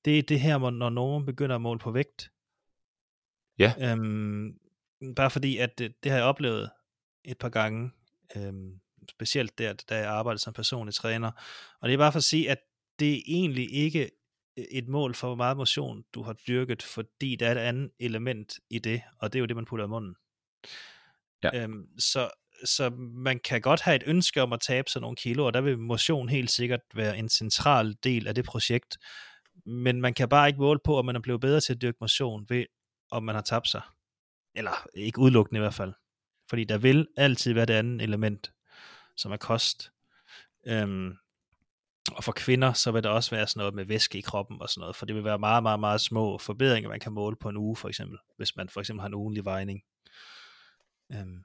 [0.06, 2.32] det er det her, når nogen begynder at måle på vægt.
[3.60, 3.74] Ja.
[3.80, 4.60] Øhm,
[5.16, 6.70] bare fordi, at det, det har jeg oplevet
[7.24, 7.92] et par gange,
[8.36, 8.80] øhm,
[9.10, 11.32] specielt der, da jeg arbejdede som personlig træner.
[11.82, 12.58] Og det er bare for at sige, at
[13.00, 14.12] det er egentlig ikke
[14.58, 18.60] et mål for, hvor meget motion du har dyrket, fordi der er et andet element
[18.70, 20.16] i det, og det er jo det, man putter i munden.
[21.44, 21.64] Ja.
[21.64, 22.30] Øhm, så,
[22.66, 25.62] så man kan godt have et ønske om at tabe sig nogle kilo, og der
[25.62, 28.98] vil motion helt sikkert være en central del af det projekt.
[29.66, 31.98] Men man kan bare ikke måle på, om man er blevet bedre til at dyrke
[32.02, 32.66] motion ved,
[33.12, 33.82] om man har tabt sig.
[34.56, 35.94] Eller ikke udelukkende i hvert fald.
[36.50, 38.52] Fordi der vil altid være det andet element,
[39.18, 39.92] som er kost.
[40.68, 41.14] Øhm,
[42.12, 44.70] og for kvinder, så vil der også være sådan noget med væske i kroppen og
[44.70, 47.50] sådan noget, for det vil være meget, meget, meget små forbedringer, man kan måle på
[47.50, 49.82] en uge for eksempel, hvis man for eksempel har en ugenlig vejning.
[51.12, 51.44] Øhm,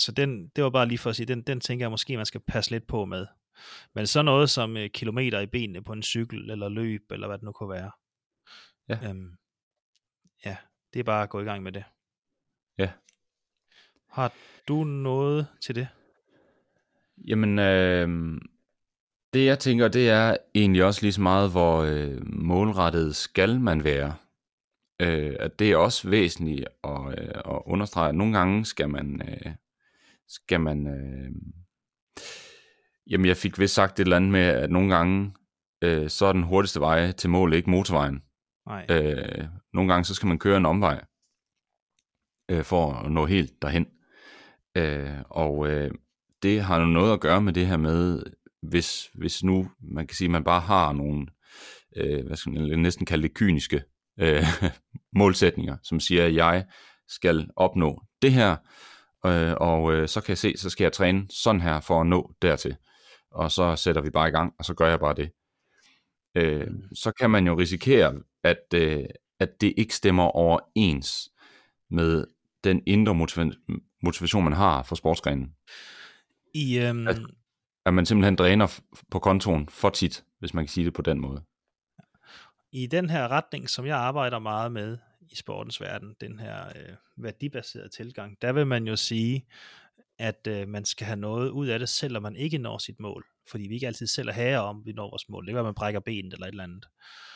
[0.00, 2.26] så den, det var bare lige for at sige, den, den tænker jeg måske, man
[2.26, 3.26] skal passe lidt på med.
[3.94, 7.38] Men så noget som øh, kilometer i benene på en cykel, eller løb, eller hvad
[7.38, 7.90] det nu kunne være.
[8.88, 9.08] Ja.
[9.08, 9.36] Øhm,
[10.44, 10.56] ja,
[10.94, 11.84] det er bare at gå i gang med det.
[12.78, 12.90] Ja.
[14.08, 14.32] Har
[14.68, 15.88] du noget til det?
[17.26, 18.40] Jamen, øh,
[19.32, 23.84] det jeg tænker, det er egentlig også lige så meget, hvor øh, målrettet skal man
[23.84, 24.14] være.
[25.00, 29.22] Øh, at det er også væsentligt at, øh, at understrege, at nogle gange skal man,
[29.28, 29.52] øh,
[30.30, 31.30] skal man øh,
[33.10, 35.32] jamen jeg fik vist sagt et eller andet med, at nogle gange,
[35.82, 38.22] øh, så er den hurtigste vej til mål ikke motorvejen.
[38.66, 38.86] Nej.
[38.90, 41.04] Øh, nogle gange så skal man køre en omvej,
[42.50, 43.86] øh, for at nå helt derhen.
[44.76, 45.90] Øh, og øh,
[46.42, 48.22] det har noget at gøre med det her med,
[48.62, 51.26] hvis, hvis nu man kan sige, man bare har nogle,
[51.96, 53.82] øh, hvad skal man næsten kalde det kyniske
[54.20, 54.44] øh,
[55.20, 56.66] målsætninger, som siger, at jeg
[57.08, 58.56] skal opnå det her,
[59.26, 62.06] øh, og øh, så kan jeg se, så skal jeg træne sådan her for at
[62.06, 62.76] nå dertil.
[63.30, 65.30] Og så sætter vi bare i gang, og så gør jeg bare det.
[66.34, 68.14] Øh, så kan man jo risikere,
[68.44, 69.04] at, øh,
[69.40, 71.30] at det ikke stemmer overens
[71.90, 72.26] med
[72.64, 73.14] den indre
[74.02, 75.54] motivation, man har for sportsgrenen.
[76.54, 77.20] I, øhm, at,
[77.86, 81.20] at man simpelthen dræner på kontoen for tit, hvis man kan sige det på den
[81.20, 81.42] måde.
[82.72, 84.98] I den her retning, som jeg arbejder meget med
[85.30, 89.46] i sportens verden, den her øh, værdibaserede tilgang, der vil man jo sige,
[90.18, 93.26] at øh, man skal have noget ud af det, selvom man ikke når sit mål.
[93.50, 95.46] Fordi vi ikke altid selv er herre om, vi når vores mål.
[95.46, 96.86] Det kan være, man brækker benet eller et eller andet.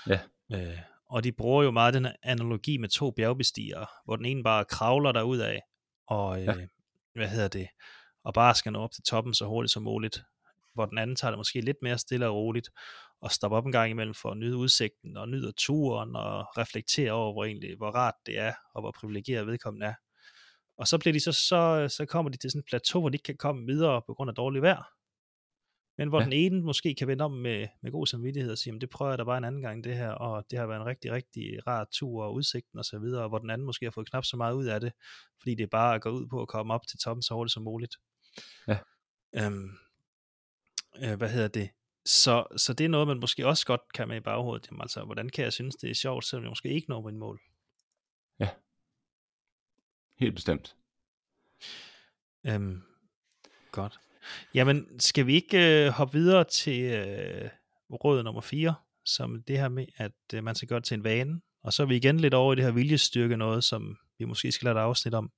[0.09, 0.19] Ja.
[0.53, 4.65] Øh, og de bruger jo meget den analogi med to bjergbestigere, hvor den ene bare
[4.65, 5.63] kravler derud af,
[6.07, 6.55] og øh, ja.
[7.15, 7.69] hvad hedder det,
[8.25, 10.23] og bare skal nå op til toppen så hurtigt som muligt,
[10.75, 12.69] hvor den anden tager det måske lidt mere stille og roligt,
[13.25, 17.13] og stopper op en gang imellem for at nyde udsigten, og nyde turen, og reflektere
[17.13, 19.95] over, hvor, egentlig, hvor rart det er, og hvor privilegeret vedkommende er.
[20.77, 23.15] Og så, bliver de så, så, så kommer de til sådan et plateau, hvor de
[23.15, 24.83] ikke kan komme videre på grund af dårligt vejr.
[25.99, 26.25] Men hvor ja.
[26.25, 29.19] den ene måske kan vende om med, med god samvittighed og sige, det prøver jeg
[29.19, 31.87] da bare en anden gang det her, og det har været en rigtig, rigtig rar
[31.93, 34.55] tur og udsigten og så videre, hvor den anden måske har fået knap så meget
[34.55, 34.93] ud af det,
[35.41, 37.53] fordi det er bare at gå ud på at komme op til toppen så hurtigt
[37.53, 37.97] som muligt.
[38.69, 38.79] Ja.
[39.37, 39.71] Øhm,
[41.03, 41.71] øh, hvad hedder det?
[42.07, 44.67] Så, så det er noget, man måske også godt kan med i baghovedet.
[44.71, 47.19] Jamen, altså, hvordan kan jeg synes, det er sjovt, selvom jeg måske ikke når min
[47.19, 47.41] mål?
[48.41, 48.49] Ja.
[50.19, 50.77] Helt bestemt.
[52.47, 52.83] Øhm,
[53.73, 54.01] godt.
[54.55, 57.51] Jamen, skal vi ikke øh, hoppe videre til øh,
[57.91, 58.75] råd nummer 4,
[59.05, 61.83] som det her med, at øh, man skal gøre det til en vane, og så
[61.83, 64.77] er vi igen lidt over i det her viljestyrke noget, som vi måske skal lade
[64.77, 65.31] et afsnit om.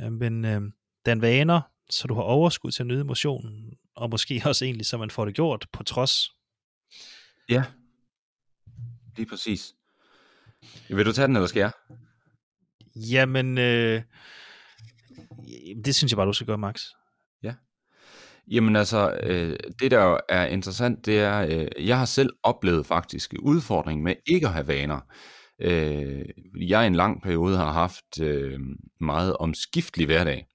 [0.00, 0.60] Øh, men øh,
[1.06, 4.96] den vaner, så du har overskud til at nyde motionen, og måske også egentlig, så
[4.98, 6.30] man får det gjort på trods.
[7.48, 7.64] Ja,
[9.16, 9.74] lige præcis.
[10.88, 11.72] Vil du tage den, eller skal jeg?
[12.96, 14.02] Jamen, øh,
[15.84, 16.82] det synes jeg bare, du skal gøre, Max.
[17.42, 17.54] Ja.
[18.50, 23.34] Jamen altså, øh, det der er interessant, det er, øh, jeg har selv oplevet faktisk
[23.38, 25.00] udfordringen med ikke at have vaner.
[25.60, 26.24] Øh,
[26.60, 28.60] jeg i en lang periode har haft øh,
[29.00, 30.46] meget omskiftelig hverdag.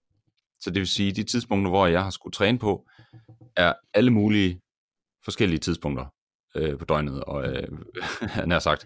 [0.59, 2.87] Så det vil sige, de tidspunkter, hvor jeg har skulle træne på,
[3.57, 4.61] er alle mulige
[5.25, 6.05] forskellige tidspunkter
[6.55, 7.67] øh, på døgnet, og øh,
[8.47, 8.85] nær sagt.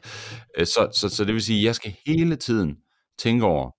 [0.57, 2.77] Øh, så, så, så det vil sige, at jeg skal hele tiden
[3.17, 3.71] tænke over,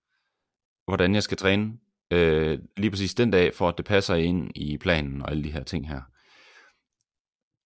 [0.91, 1.72] hvordan jeg skal træne
[2.11, 5.53] øh, lige præcis den dag, for at det passer ind i planen og alle de
[5.53, 6.01] her ting her.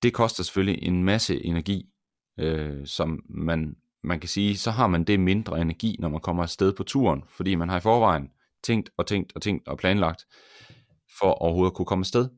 [0.03, 1.87] Det koster selvfølgelig en masse energi,
[2.39, 6.43] øh, som man, man kan sige, så har man det mindre energi, når man kommer
[6.43, 8.29] afsted på turen, fordi man har i forvejen
[8.65, 10.25] tænkt og tænkt og tænkt og planlagt,
[11.19, 12.29] for overhovedet at kunne komme afsted.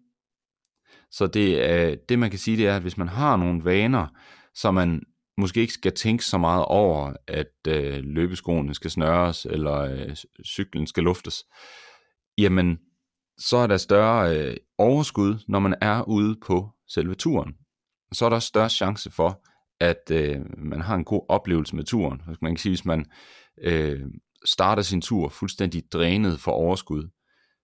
[1.12, 4.06] Så det, er, det man kan sige, det er, at hvis man har nogle vaner,
[4.54, 5.02] så man
[5.38, 10.86] måske ikke skal tænke så meget over, at øh, løbeskoene skal snøres, eller øh, cyklen
[10.86, 11.44] skal luftes,
[12.38, 12.78] jamen,
[13.38, 17.54] så er der større øh, overskud, når man er ude på selve turen.
[18.12, 19.44] Så er der større chance for,
[19.80, 22.22] at øh, man har en god oplevelse med turen.
[22.40, 23.06] Man kan sige, hvis man
[23.62, 24.00] øh,
[24.44, 27.08] starter sin tur fuldstændig drænet for overskud,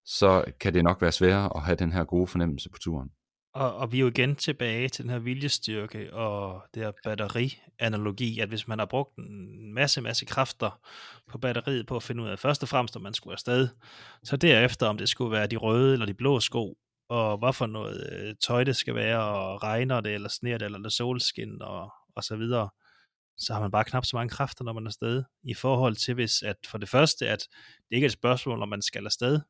[0.04, 3.10] så kan det nok være sværere at have den her gode fornemmelse på turen.
[3.58, 8.40] Og, og vi er jo igen tilbage til den her viljestyrke og det her batterianalogi,
[8.40, 10.80] at hvis man har brugt en masse, masse kræfter
[11.30, 13.68] på batteriet på at finde ud af først og fremmest, om man skulle afsted,
[14.24, 16.78] så derefter, om det skulle være de røde eller de blå sko,
[17.08, 20.64] og hvad for noget øh, tøj det skal være, og regner det, eller sner det,
[20.64, 22.68] eller det solskin, og, og så videre,
[23.38, 26.14] så har man bare knap så mange kræfter, når man er afsted, i forhold til
[26.14, 27.48] hvis, at for det første, at
[27.88, 29.40] det ikke er et spørgsmål, om man skal afsted,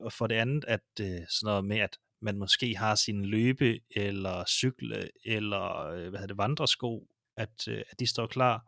[0.00, 3.78] og for det andet, at øh, sådan noget med, at man måske har sin løbe,
[3.90, 8.66] eller cykle, eller øh, hvad hedder det, vandresko, at, øh, at de står klar,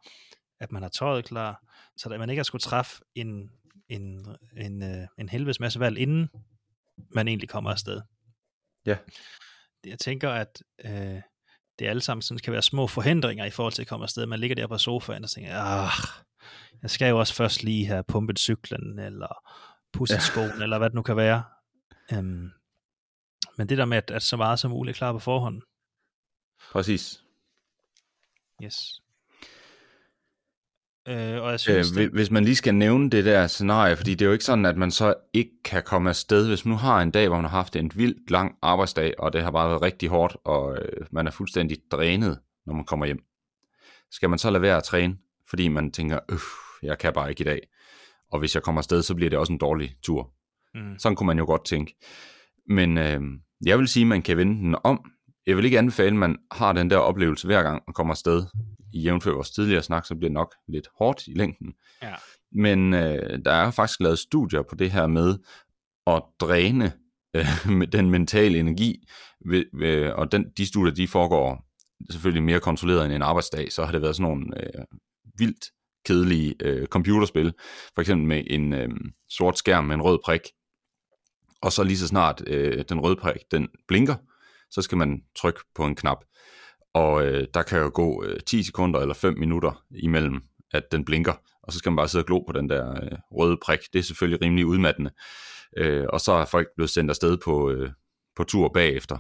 [0.61, 1.65] at man har tøjet klar,
[1.97, 3.51] så at man ikke har skulle træffe en,
[3.89, 4.27] en,
[4.57, 6.29] en, øh, en helvedes masse valg, inden
[7.15, 8.03] man egentlig kommer afsted.
[8.87, 8.97] Ja.
[9.85, 11.21] Jeg tænker, at øh,
[11.79, 14.27] det alle sammen sådan kan være små forhindringer i forhold til at komme afsted.
[14.27, 15.91] Man ligger der på sofaen og tænker, ah,
[16.83, 19.51] jeg skal jo også først lige have pumpet cyklen, eller
[19.93, 21.45] pudset skoen, eller hvad det nu kan være.
[22.19, 22.53] Um,
[23.59, 25.63] men det der med, at, at så meget som muligt er klar på forhånd.
[26.73, 27.23] Præcis.
[28.65, 29.01] Yes.
[31.09, 32.11] Øh, og jeg synes, øh, det...
[32.11, 34.77] Hvis man lige skal nævne det der scenarie, fordi det er jo ikke sådan, at
[34.77, 37.57] man så ikke kan komme afsted, hvis man nu har en dag, hvor man har
[37.57, 41.27] haft en vildt lang arbejdsdag, og det har bare været rigtig hårdt, og øh, man
[41.27, 43.25] er fuldstændig drænet, når man kommer hjem.
[44.11, 45.17] Skal man så lade være at træne,
[45.49, 46.39] fordi man tænker, øh,
[46.83, 47.69] jeg kan bare ikke i dag.
[48.31, 50.33] Og hvis jeg kommer afsted, så bliver det også en dårlig tur.
[50.75, 50.99] Mm.
[50.99, 51.97] Sådan kunne man jo godt tænke.
[52.69, 53.21] Men øh,
[53.67, 55.11] jeg vil sige, at man kan vende den om.
[55.47, 58.45] Jeg vil ikke anbefale, at man har den der oplevelse hver gang, man kommer afsted.
[58.93, 61.75] I jævnfør vores tidligere snak, så bliver det nok lidt hårdt i længden.
[62.03, 62.15] Ja.
[62.53, 65.39] Men øh, der er faktisk lavet studier på det her med
[66.07, 66.93] at dræne
[67.37, 67.47] øh,
[67.97, 69.09] den mentale energi,
[69.47, 71.67] ved, ved, og den, de studier, de foregår
[72.11, 74.85] selvfølgelig mere kontrolleret end en arbejdsdag, så har det været sådan nogle øh,
[75.39, 75.65] vildt
[76.05, 77.53] kedelige øh, computerspil,
[77.95, 78.89] for eksempel med en øh,
[79.31, 80.41] sort skærm med en rød prik,
[81.63, 84.15] og så lige så snart øh, den røde prik, den blinker,
[84.71, 86.25] så skal man trykke på en knap.
[86.95, 90.43] Og øh, der kan jo gå øh, 10 sekunder eller 5 minutter imellem,
[90.73, 93.19] at den blinker, og så skal man bare sidde og glo på den der øh,
[93.31, 93.79] røde prik.
[93.93, 95.11] Det er selvfølgelig rimelig udmattende.
[95.77, 97.91] Øh, og så er folk blevet sendt afsted på, øh,
[98.37, 99.19] på tur bagefter.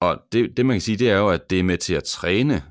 [0.00, 2.04] Og det, det man kan sige, det er jo, at det er med til at
[2.04, 2.62] træne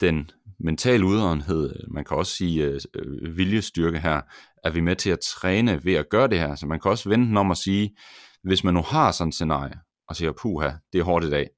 [0.00, 0.30] den
[0.60, 4.20] mental udholdenhed, man kan også sige øh, øh, viljestyrke her,
[4.64, 6.54] er vi med til at træne ved at gøre det her.
[6.54, 7.96] Så man kan også vente om at sige,
[8.42, 9.74] hvis man nu har sådan et scenarie,
[10.08, 11.48] og siger, puha, det er hårdt i dag,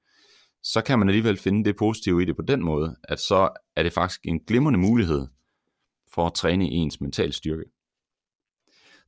[0.63, 3.83] så kan man alligevel finde det positive i det på den måde, at så er
[3.83, 5.27] det faktisk en glimrende mulighed
[6.15, 7.65] for at træne ens mental styrke.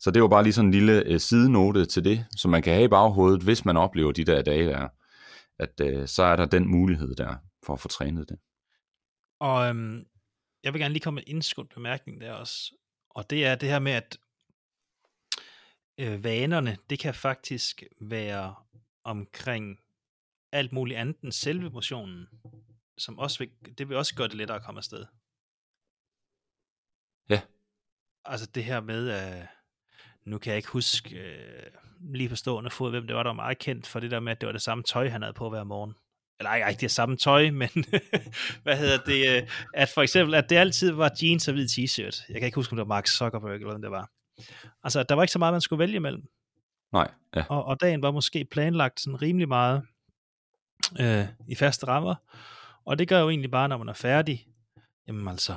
[0.01, 2.72] Så det var bare lige sådan en lille øh, sidenote til det, som man kan
[2.72, 4.88] have i baghovedet, hvis man oplever de der dage der,
[5.59, 7.34] at øh, så er der den mulighed der
[7.66, 8.38] for at få trænet det.
[9.39, 10.07] Og øhm,
[10.62, 12.74] jeg vil gerne lige komme med en indskudt bemærkning der også,
[13.11, 14.18] og det er det her med, at
[15.99, 18.55] øh, vanerne, det kan faktisk være
[19.05, 19.80] omkring
[20.53, 22.28] alt muligt andet end selve motionen,
[22.99, 25.07] som også vil, det vil også gøre det lettere at komme afsted.
[27.28, 27.41] Ja.
[28.24, 29.49] Altså det her med, at
[30.24, 31.70] nu kan jeg ikke huske øh,
[32.01, 34.32] lige på stående fod, hvem det var, der var meget kendt for det der med,
[34.32, 35.95] at det var det samme tøj, han havde på hver morgen.
[36.39, 37.70] Eller ikke, ikke det samme tøj, men
[38.62, 42.24] hvad hedder det, øh, at for eksempel, at det altid var jeans og hvid t-shirt.
[42.28, 44.11] Jeg kan ikke huske, om det var Mark Zuckerberg eller hvad det var.
[44.85, 46.22] Altså, der var ikke så meget, man skulle vælge imellem.
[46.93, 47.45] Nej, ja.
[47.49, 49.82] Og, og dagen var måske planlagt sådan rimelig meget
[51.01, 52.14] øh, i faste rammer.
[52.85, 54.47] Og det gør jo egentlig bare, når man er færdig,
[55.09, 55.57] jamen altså,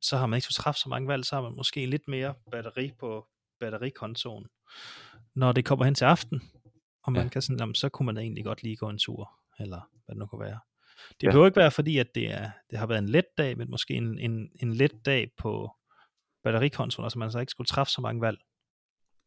[0.00, 2.34] så har man ikke så træffe så mange valg, så har man måske lidt mere
[2.50, 3.26] batteri på
[3.60, 4.46] batterikontoen.
[5.34, 6.42] Når det kommer hen til aften,
[7.02, 7.28] og man ja.
[7.28, 10.18] kan sådan, jamen, så kunne man egentlig godt lige gå en tur, eller hvad det
[10.18, 10.58] nu kunne være.
[11.20, 11.28] Det ja.
[11.28, 13.94] behøver ikke være fordi, at det, er, det har været en let dag, men måske
[13.94, 15.70] en, en, en let dag på
[16.44, 18.38] batterikontoen, altså man så ikke skulle træffe så mange valg.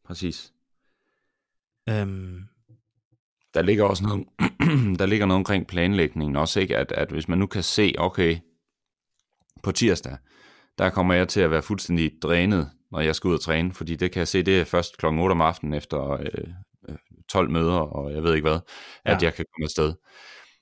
[0.04, 0.52] Præcis.
[1.88, 2.48] Øhm,
[3.54, 4.26] der ligger også noget,
[5.00, 6.76] der ligger noget omkring planlægningen også, ikke?
[6.76, 8.38] At, at hvis man nu kan se, okay,
[9.62, 10.16] på tirsdag,
[10.78, 13.96] der kommer jeg til at være fuldstændig drænet, når jeg skal ud og træne, fordi
[13.96, 16.48] det kan jeg se, det er først klokken 8 om aftenen efter øh,
[17.32, 18.60] 12 øh, møder, og jeg ved ikke hvad,
[19.04, 19.26] at ja.
[19.26, 19.94] jeg kan komme afsted.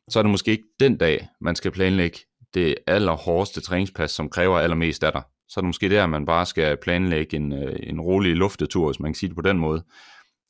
[0.09, 2.19] Så er det måske ikke den dag, man skal planlægge
[2.55, 5.23] det allerhårdeste træningspas, som kræver allermest af dig.
[5.49, 9.01] Så er det måske der, man bare skal planlægge en, øh, en rolig luftetur, hvis
[9.01, 9.85] man kan sige det på den måde,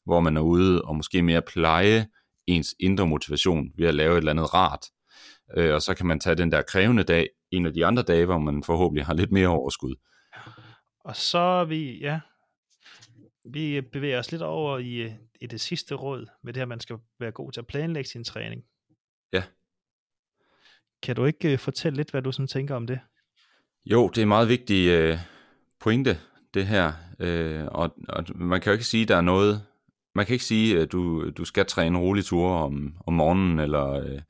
[0.05, 2.07] hvor man er ude og måske mere pleje
[2.47, 4.87] ens indre motivation ved at lave et eller andet rart.
[5.57, 8.25] Øh, og så kan man tage den der krævende dag, en af de andre dage,
[8.25, 9.95] hvor man forhåbentlig har lidt mere overskud.
[11.05, 12.21] Og så er vi, ja,
[13.45, 16.97] vi bevæger os lidt over i, i det sidste råd, med det her, man skal
[17.21, 18.63] være god til at planlægge sin træning.
[19.33, 19.43] Ja.
[21.03, 23.01] Kan du ikke uh, fortælle lidt, hvad du sådan tænker om det?
[23.85, 25.19] Jo, det er meget vigtig uh,
[25.81, 26.19] pointe,
[26.55, 26.93] det her.
[27.21, 29.67] Uh, og, og man kan jo ikke sige, der er noget
[30.15, 33.91] man kan ikke sige, at du, du skal træne rolig ture om, om morgenen, eller
[33.91, 34.21] øh,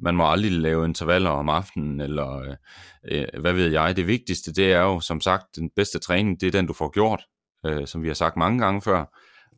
[0.00, 2.56] man må aldrig lave intervaller om aftenen, eller øh,
[3.04, 3.96] øh, hvad ved jeg.
[3.96, 6.90] Det vigtigste, det er jo som sagt, den bedste træning, det er den, du får
[6.90, 7.24] gjort,
[7.66, 9.04] øh, som vi har sagt mange gange før.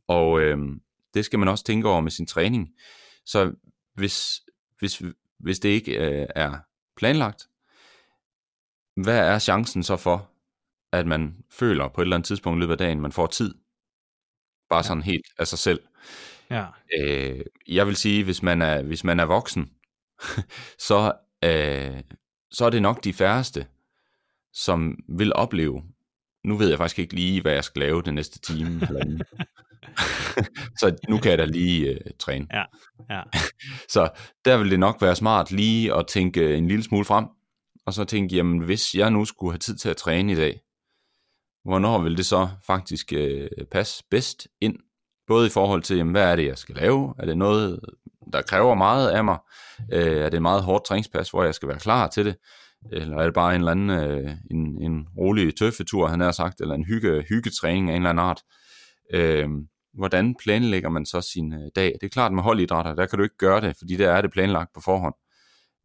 [0.08, 0.58] Og øh,
[1.14, 2.68] det skal man også tænke over med sin træning.
[3.26, 3.52] Så
[3.94, 4.40] hvis,
[4.78, 5.02] hvis,
[5.38, 6.58] hvis det ikke øh, er
[6.96, 7.48] planlagt,
[8.96, 10.30] hvad er chancen så for,
[10.92, 13.54] at man føler på et eller andet tidspunkt i løbet af dagen, man får tid
[14.70, 15.80] bare sådan helt af sig selv.
[16.50, 16.66] Ja.
[16.98, 19.70] Øh, jeg vil sige, hvis man er, hvis man er voksen,
[20.88, 21.12] så,
[21.44, 22.02] øh,
[22.50, 23.66] så er det nok de færreste,
[24.52, 25.82] som vil opleve,
[26.44, 28.80] nu ved jeg faktisk ikke lige, hvad jeg skal lave den næste time.
[30.80, 32.46] så nu kan jeg da lige øh, træne.
[32.52, 32.64] Ja,
[33.10, 33.22] ja.
[33.94, 34.08] så
[34.44, 37.26] der vil det nok være smart lige at tænke en lille smule frem,
[37.86, 40.60] og så tænke, jamen hvis jeg nu skulle have tid til at træne i dag,
[41.64, 44.76] hvornår vil det så faktisk øh, passe bedst ind?
[45.26, 47.14] Både i forhold til, jamen, hvad er det, jeg skal lave?
[47.18, 47.80] Er det noget,
[48.32, 49.38] der kræver meget af mig?
[49.92, 52.36] Øh, er det et meget hårdt træningspas, hvor jeg skal være klar til det?
[52.90, 56.60] Eller er det bare en eller anden øh, en, en rolig tøffetur, han har sagt,
[56.60, 58.42] eller en hygge, hyggetræning af en eller anden art?
[59.14, 59.48] Øh,
[59.94, 61.92] hvordan planlægger man så sin øh, dag?
[62.00, 64.32] Det er klart med holdidrætter, der kan du ikke gøre det, fordi der er det
[64.32, 65.14] planlagt på forhånd.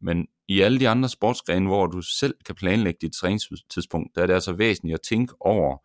[0.00, 4.26] Men i alle de andre sportsgrene, hvor du selv kan planlægge dit træningstidspunkt, der er
[4.26, 5.76] det altså væsentligt at tænke over,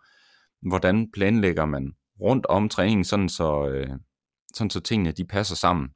[0.70, 3.90] hvordan planlægger man rundt om træningen, sådan så, øh,
[4.54, 5.90] sådan så tingene de passer sammen.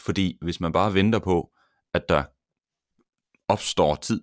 [0.00, 1.52] Fordi hvis man bare venter på,
[1.94, 2.24] at der
[3.48, 4.20] opstår tid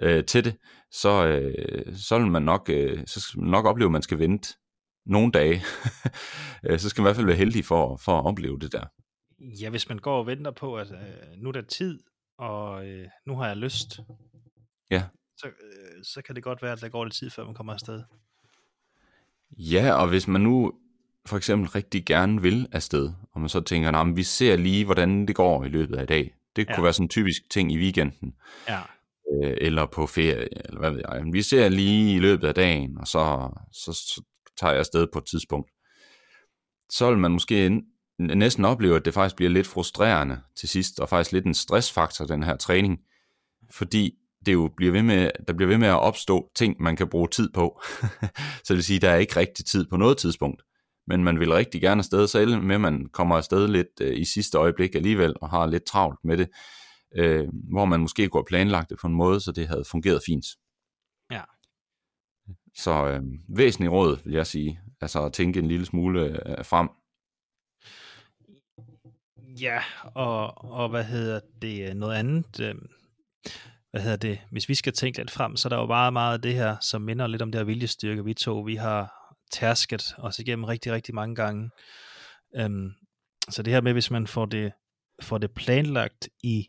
[0.00, 0.56] øh, til det,
[0.90, 4.18] så, øh, så vil man nok, øh, så skal man nok opleve, at man skal
[4.18, 4.54] vente
[5.06, 5.62] nogle dage.
[6.64, 8.84] Øh, så skal man i hvert fald være heldig for, for at opleve det der.
[9.40, 12.00] Ja, hvis man går og venter på, at øh, nu er der tid,
[12.38, 14.00] og øh, nu har jeg lyst,
[14.90, 15.04] ja.
[15.36, 17.72] så, øh, så kan det godt være, at der går lidt tid, før man kommer
[17.72, 18.02] afsted.
[19.50, 20.72] Ja, og hvis man nu
[21.26, 25.26] for eksempel rigtig gerne vil afsted, og man så tænker, at vi ser lige, hvordan
[25.26, 26.34] det går i løbet af i dag.
[26.56, 26.82] Det kunne ja.
[26.82, 28.34] være sådan en typisk ting i weekenden.
[28.68, 28.80] Ja.
[29.32, 31.22] Øh, eller på ferie, eller hvad ved jeg.
[31.32, 34.22] Vi ser lige i løbet af dagen, og så, så, så
[34.60, 35.70] tager jeg afsted på et tidspunkt.
[36.90, 37.82] Så vil man måske
[38.18, 42.24] næsten opleve, at det faktisk bliver lidt frustrerende til sidst, og faktisk lidt en stressfaktor,
[42.24, 42.98] den her træning,
[43.70, 44.14] fordi
[44.46, 47.28] det jo bliver ved med, der bliver ved med at opstå ting, man kan bruge
[47.28, 47.80] tid på.
[48.64, 50.62] så det vil sige, at der er ikke rigtig tid på noget tidspunkt
[51.10, 54.58] men man vil rigtig gerne afsted, selv med man kommer afsted lidt øh, i sidste
[54.58, 56.48] øjeblik alligevel, og har lidt travlt med det,
[57.14, 60.22] øh, hvor man måske kunne have planlagt det på en måde, så det havde fungeret
[60.26, 60.46] fint.
[61.30, 61.42] Ja.
[62.76, 66.88] Så øh, væsentlig råd, vil jeg sige, altså at tænke en lille smule øh, frem.
[69.60, 69.82] Ja,
[70.14, 72.74] og, og hvad hedder det, noget andet, øh,
[73.90, 76.34] hvad hedder det, hvis vi skal tænke lidt frem, så er der jo bare meget
[76.34, 79.20] af det her, som minder lidt om det her viljestyrke, vi to, vi har
[79.52, 81.70] tærsket os igennem rigtig, rigtig mange gange.
[82.56, 82.90] Øhm,
[83.48, 84.72] så det her med, hvis man får det,
[85.22, 86.68] får det planlagt i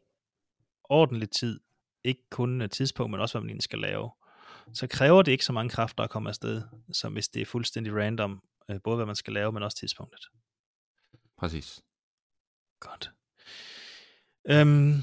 [0.92, 1.60] ordentlig tid,
[2.04, 4.12] ikke kun et tidspunkt, men også hvad man egentlig skal lave,
[4.74, 6.62] så kræver det ikke så mange kræfter at komme afsted,
[6.92, 10.28] som hvis det er fuldstændig random, øh, både hvad man skal lave, men også tidspunktet.
[11.38, 11.82] Præcis.
[12.80, 13.12] Godt.
[14.50, 14.94] Øhm,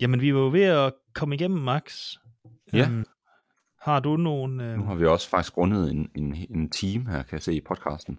[0.00, 2.16] jamen, vi var jo ved at komme igennem, Max.
[2.72, 2.88] Ja.
[2.88, 3.04] Øhm,
[3.80, 4.60] har du nogen...
[4.60, 4.76] Øh...
[4.78, 7.60] Nu har vi også faktisk rundet en, en, en team her, kan jeg se i
[7.60, 8.18] podcasten.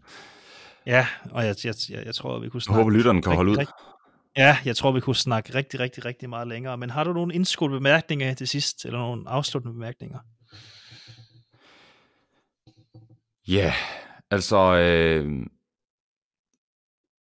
[0.85, 2.77] Ja, og jeg, jeg, jeg, jeg tror, vi kunne snakke...
[2.77, 3.57] Jeg håber, lytteren kan holde ud.
[3.57, 3.75] Rigtig,
[4.37, 6.77] ja, jeg tror, vi kunne snakke rigtig, rigtig, rigtig meget længere.
[6.77, 10.19] Men har du nogle indskudte bemærkninger til sidst, eller nogle afsluttende bemærkninger?
[13.47, 13.73] Ja, yeah,
[14.31, 14.75] altså...
[14.75, 15.45] Øh,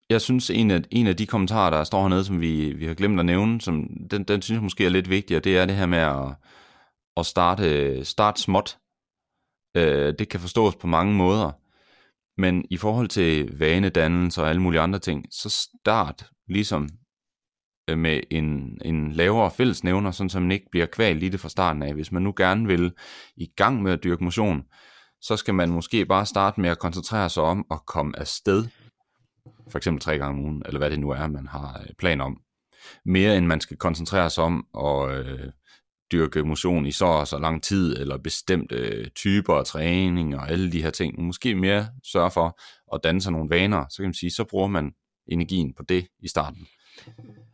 [0.09, 2.93] jeg synes, en af, en af de kommentarer, der står hernede, som vi, vi har
[2.93, 5.75] glemt at nævne, som, den, den synes jeg måske er lidt vigtig, det er det
[5.75, 6.35] her med at
[7.17, 8.77] at starte, starte småt.
[9.75, 11.51] Øh, det kan forstås på mange måder.
[12.41, 16.89] Men i forhold til vanedannelse og alle mulige andre ting, så start ligesom
[17.89, 21.49] Øh, med en, en lavere fællesnævner, sådan så man ikke bliver kvalt i det fra
[21.49, 21.93] starten af.
[21.93, 22.93] Hvis man nu gerne vil
[23.37, 24.63] i gang med at dyrke motion,
[25.21, 28.67] så skal man måske bare starte med at koncentrere sig om at komme afsted.
[29.69, 32.21] For eksempel tre gange om ugen, eller hvad det nu er, man har øh, plan
[32.21, 32.41] om.
[33.05, 35.51] Mere end man skal koncentrere sig om at øh,
[36.11, 40.49] dyrke motion i så og så lang tid, eller bestemte øh, typer af træning og
[40.49, 41.21] alle de her ting.
[41.21, 42.59] Måske mere sørge for
[42.95, 44.91] at danne sig nogle vaner, så kan man sige, så bruger man
[45.27, 46.67] energien på det i starten.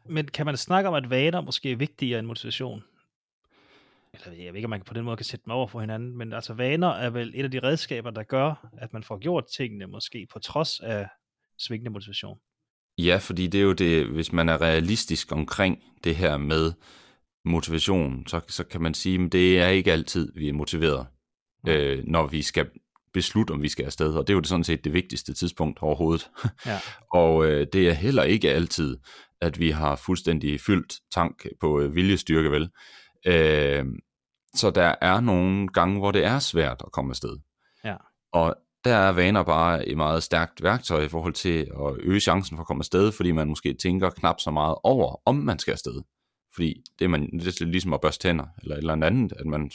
[0.09, 2.83] Men kan man snakke om, at vaner måske er vigtigere end motivation?
[4.13, 6.17] Eller jeg ved ikke, om man på den måde kan sætte dem over for hinanden,
[6.17, 9.45] men altså vaner er vel et af de redskaber, der gør, at man får gjort
[9.57, 11.07] tingene måske på trods af
[11.59, 12.37] svingende motivation.
[12.97, 16.73] Ja, fordi det er jo det, hvis man er realistisk omkring det her med,
[17.45, 21.07] motivation, så, så kan man sige, at det er ikke altid, vi er motiveret,
[21.67, 22.69] øh, når vi skal
[23.13, 24.13] beslutte, om vi skal afsted.
[24.13, 26.29] Og det er jo sådan set det vigtigste tidspunkt overhovedet.
[26.65, 26.79] Ja.
[27.21, 28.97] og øh, det er heller ikke altid,
[29.41, 32.69] at vi har fuldstændig fyldt tank på øh, viljestyrke, vel?
[33.25, 33.85] Øh,
[34.55, 37.37] så der er nogle gange, hvor det er svært at komme afsted.
[37.83, 37.95] Ja.
[38.31, 42.57] Og der er vaner bare et meget stærkt værktøj i forhold til at øge chancen
[42.57, 45.71] for at komme afsted, fordi man måske tænker knap så meget over, om man skal
[45.71, 46.01] afsted.
[46.55, 49.45] Fordi det er, man, det er ligesom at børste tænder, eller et eller andet, at
[49.45, 49.71] man,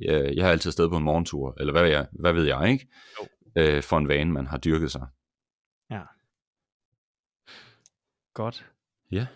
[0.00, 2.88] ja, jeg har altid stået på en morgentur, eller hvad, jeg, hvad ved jeg, ikke?
[3.20, 3.26] Jo.
[3.62, 5.06] Øh, for en vane, man har dyrket sig.
[5.90, 6.00] Ja.
[8.34, 8.66] Godt.
[9.10, 9.26] Ja.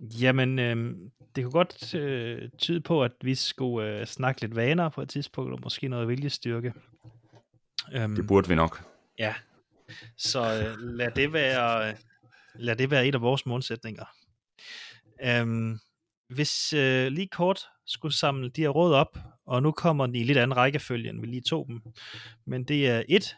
[0.00, 0.96] Jamen, øh,
[1.36, 5.08] det kunne godt øh, tyde på, at vi skulle øh, snakke lidt vaner på et
[5.08, 6.72] tidspunkt, og måske noget viljestyrke.
[8.04, 8.84] Um, det burde vi nok.
[9.18, 9.34] Ja.
[10.16, 11.96] Så øh, lad, det være,
[12.54, 14.04] lad det være et af vores målsætninger.
[15.24, 15.78] Øhm,
[16.28, 20.22] hvis øh, lige kort skulle samle de her råd op, og nu kommer den i
[20.22, 21.82] lidt anden rækkefølge, end vi lige tog dem,
[22.44, 23.36] men det er et,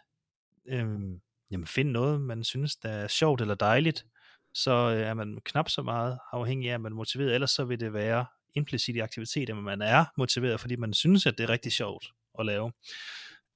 [0.67, 1.21] øhm,
[1.51, 4.07] jamen find noget, man synes, der er sjovt eller dejligt,
[4.55, 7.65] så øh, er man knap så meget afhængig af, at man er motiveret, ellers så
[7.65, 11.45] vil det være implicit i aktiviteter, men man er motiveret, fordi man synes, at det
[11.45, 12.07] er rigtig sjovt
[12.39, 12.73] at lave.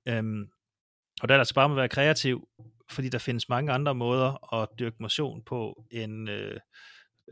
[0.08, 0.48] Øhm,
[1.22, 2.48] og der er altså bare med at være kreativ,
[2.90, 6.60] fordi der findes mange andre måder at dyrke motion på, end øh,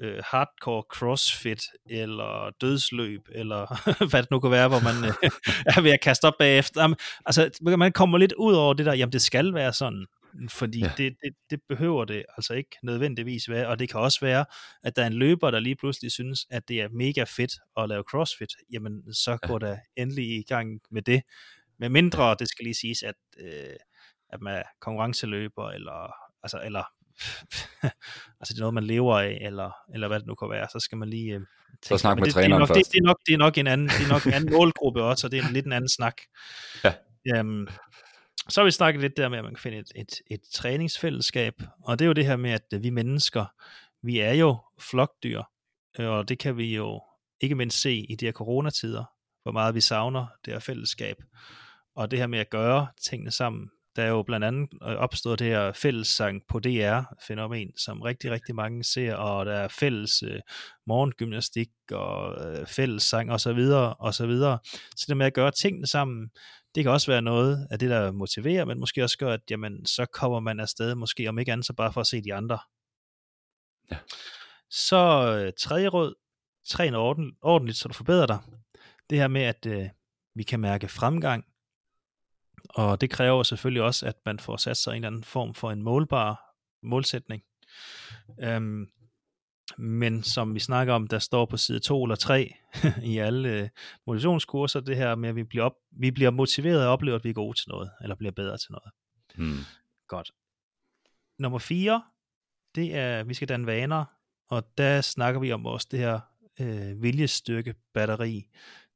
[0.01, 3.67] øh, hardcore crossfit, eller dødsløb, eller
[4.11, 5.31] hvad det nu kan være, hvor man øh,
[5.77, 6.83] er ved at kaste op bagefter.
[6.83, 6.97] Jamen,
[7.27, 10.07] altså, man kommer lidt ud over det der, jamen det skal være sådan,
[10.49, 10.93] fordi ja.
[10.97, 14.45] det, det, det behøver det altså ikke nødvendigvis være, og det kan også være,
[14.83, 17.89] at der er en løber, der lige pludselig synes, at det er mega fedt at
[17.89, 19.71] lave crossfit, jamen så går ja.
[19.71, 21.23] der endelig i gang med det,
[21.79, 23.77] med mindre, det skal lige siges, at, øh,
[24.29, 26.85] at man er konkurrenceløber, eller, altså, eller
[28.41, 30.81] altså det er noget, man lever af, eller, eller hvad det nu kan være, så
[30.81, 31.47] skal man lige øh, tænke,
[31.89, 32.79] så snak med det, træneren det er nok, først.
[32.79, 35.03] Det, det, er nok, det er nok en anden, det er nok en anden målgruppe
[35.03, 36.17] også, og det er en lidt en anden snak.
[36.85, 37.41] Ja.
[37.41, 37.69] Um,
[38.49, 41.63] så har vi snakket lidt der med, at man kan finde et, et, et træningsfællesskab,
[41.83, 43.45] og det er jo det her med, at øh, vi mennesker,
[44.03, 45.43] vi er jo flokdyr,
[45.99, 47.03] øh, og det kan vi jo
[47.41, 49.05] ikke mindst se i de her coronatider,
[49.43, 51.17] hvor meget vi savner det her fællesskab.
[51.97, 55.39] Og det her med at gøre tingene sammen, der er jo blandt andet øh, opstået
[55.39, 60.41] det her fællessang på DR-fænomen, som rigtig, rigtig mange ser, og der er fælles øh,
[60.87, 64.59] morgengymnastik og øh, fællessang og så videre, og så videre.
[64.97, 66.31] Så det med at gøre tingene sammen,
[66.77, 69.87] det kan også være noget af det, der motiverer, men måske også gør, at jamen,
[69.87, 72.59] så kommer man afsted, måske om ikke andet, så bare for at se de andre.
[73.91, 73.97] Ja.
[74.71, 74.97] Så
[75.39, 76.15] øh, tredje råd,
[76.67, 78.39] træn orden, ordentligt, så du forbedrer dig.
[79.11, 79.89] Det her med, at øh,
[80.35, 81.45] vi kan mærke fremgang,
[82.69, 85.71] og det kræver selvfølgelig også, at man får sat sig en eller anden form for
[85.71, 87.43] en målbar målsætning.
[88.41, 88.87] Øhm,
[89.79, 92.55] men som vi snakker om, der står på side 2 eller 3
[93.03, 93.69] i alle øh,
[94.07, 97.31] motivationskurser, det her med, at vi bliver, op, vi bliver motiveret og oplever, at vi
[97.31, 98.93] er gode til noget, eller bliver bedre til noget.
[99.35, 99.65] Hmm.
[100.09, 100.33] Godt.
[101.39, 102.03] Nummer 4,
[102.75, 104.05] det er, at vi skal danne vaner,
[104.49, 106.21] og der snakker vi om vores det her
[106.61, 108.49] øh, viljestyrke batteri,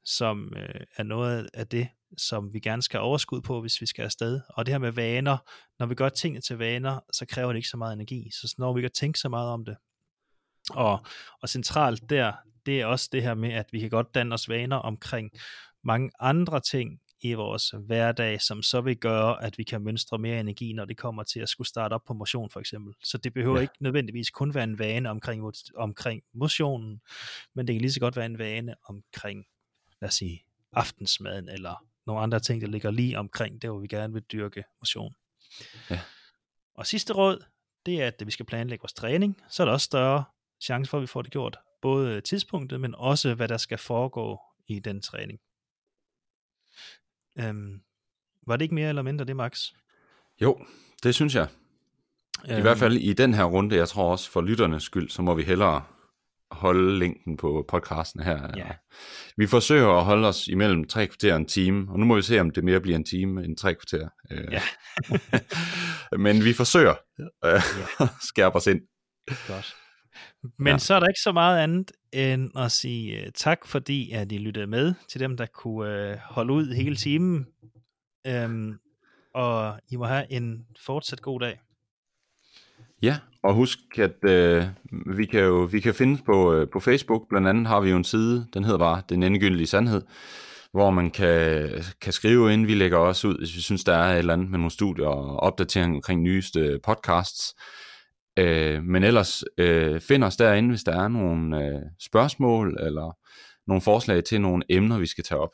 [0.04, 3.86] som øh, er noget af det, som vi gerne skal have overskud på, hvis vi
[3.86, 4.40] skal afsted.
[4.48, 5.36] Og det her med vaner,
[5.78, 8.30] når vi gør tingene til vaner, så kræver det ikke så meget energi.
[8.30, 9.76] Så når vi kan tænke så meget om det.
[10.70, 11.06] Og,
[11.42, 12.32] og centralt der,
[12.66, 15.30] det er også det her med, at vi kan godt danne os vaner omkring
[15.82, 20.40] mange andre ting i vores hverdag, som så vil gøre, at vi kan mønstre mere
[20.40, 22.94] energi, når det kommer til at skulle starte op på motion for eksempel.
[23.04, 23.62] Så det behøver ja.
[23.62, 27.00] ikke nødvendigvis kun være en vane omkring, omkring motionen,
[27.54, 29.44] men det kan lige så godt være en vane omkring,
[30.00, 33.86] lad os sige, aftensmaden, eller nogle andre ting, der ligger lige omkring, der hvor vi
[33.86, 35.14] gerne vil dyrke motion.
[35.90, 36.00] Ja.
[36.74, 37.44] Og sidste råd,
[37.86, 40.24] det er, at vi skal planlægge vores træning, så er der også større
[40.62, 41.58] chance for, at vi får det gjort.
[41.82, 45.40] Både tidspunktet, men også hvad der skal foregå i den træning.
[47.38, 47.80] Øhm,
[48.46, 49.68] var det ikke mere eller mindre det, Max?
[50.40, 50.64] Jo,
[51.02, 51.48] det synes jeg.
[52.44, 55.22] I øhm, hvert fald i den her runde, jeg tror også for lytternes skyld, så
[55.22, 55.82] må vi hellere
[56.50, 58.50] holde linken på podcasten her.
[58.56, 58.68] Ja.
[59.36, 62.22] Vi forsøger at holde os imellem tre kvarter og en time, og nu må vi
[62.22, 64.08] se, om det mere bliver en time end tre kvarter.
[64.30, 64.62] Øh, ja.
[66.24, 66.94] Men vi forsøger
[67.42, 67.62] at
[68.00, 68.08] ja.
[68.22, 68.80] skærpe os ind.
[69.48, 69.76] Godt.
[70.58, 70.78] Men ja.
[70.78, 74.38] så er der ikke så meget andet end at sige uh, tak, fordi at I
[74.38, 77.46] lyttede med til dem, der kunne uh, holde ud hele timen.
[78.44, 78.78] Um,
[79.34, 81.60] og I må have en fortsat god dag.
[83.02, 84.64] Ja, og husk, at øh,
[85.16, 87.28] vi kan jo vi kan findes på, øh, på Facebook.
[87.28, 90.02] Blandt andet har vi jo en side, den hedder bare Den Endegyldige Sandhed,
[90.72, 91.68] hvor man kan,
[92.00, 92.66] kan skrive ind.
[92.66, 95.06] Vi lægger også ud, hvis vi synes, der er et eller andet med nogle studier
[95.06, 97.54] og opdateringer omkring nyeste podcasts.
[98.40, 103.18] Øh, men ellers øh, find os derinde, hvis der er nogle øh, spørgsmål eller
[103.66, 105.52] nogle forslag til nogle emner, vi skal tage op.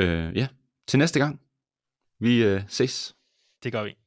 [0.00, 0.48] Øh, ja,
[0.88, 1.40] til næste gang.
[2.20, 3.14] Vi øh, ses.
[3.62, 4.01] Det gør vi.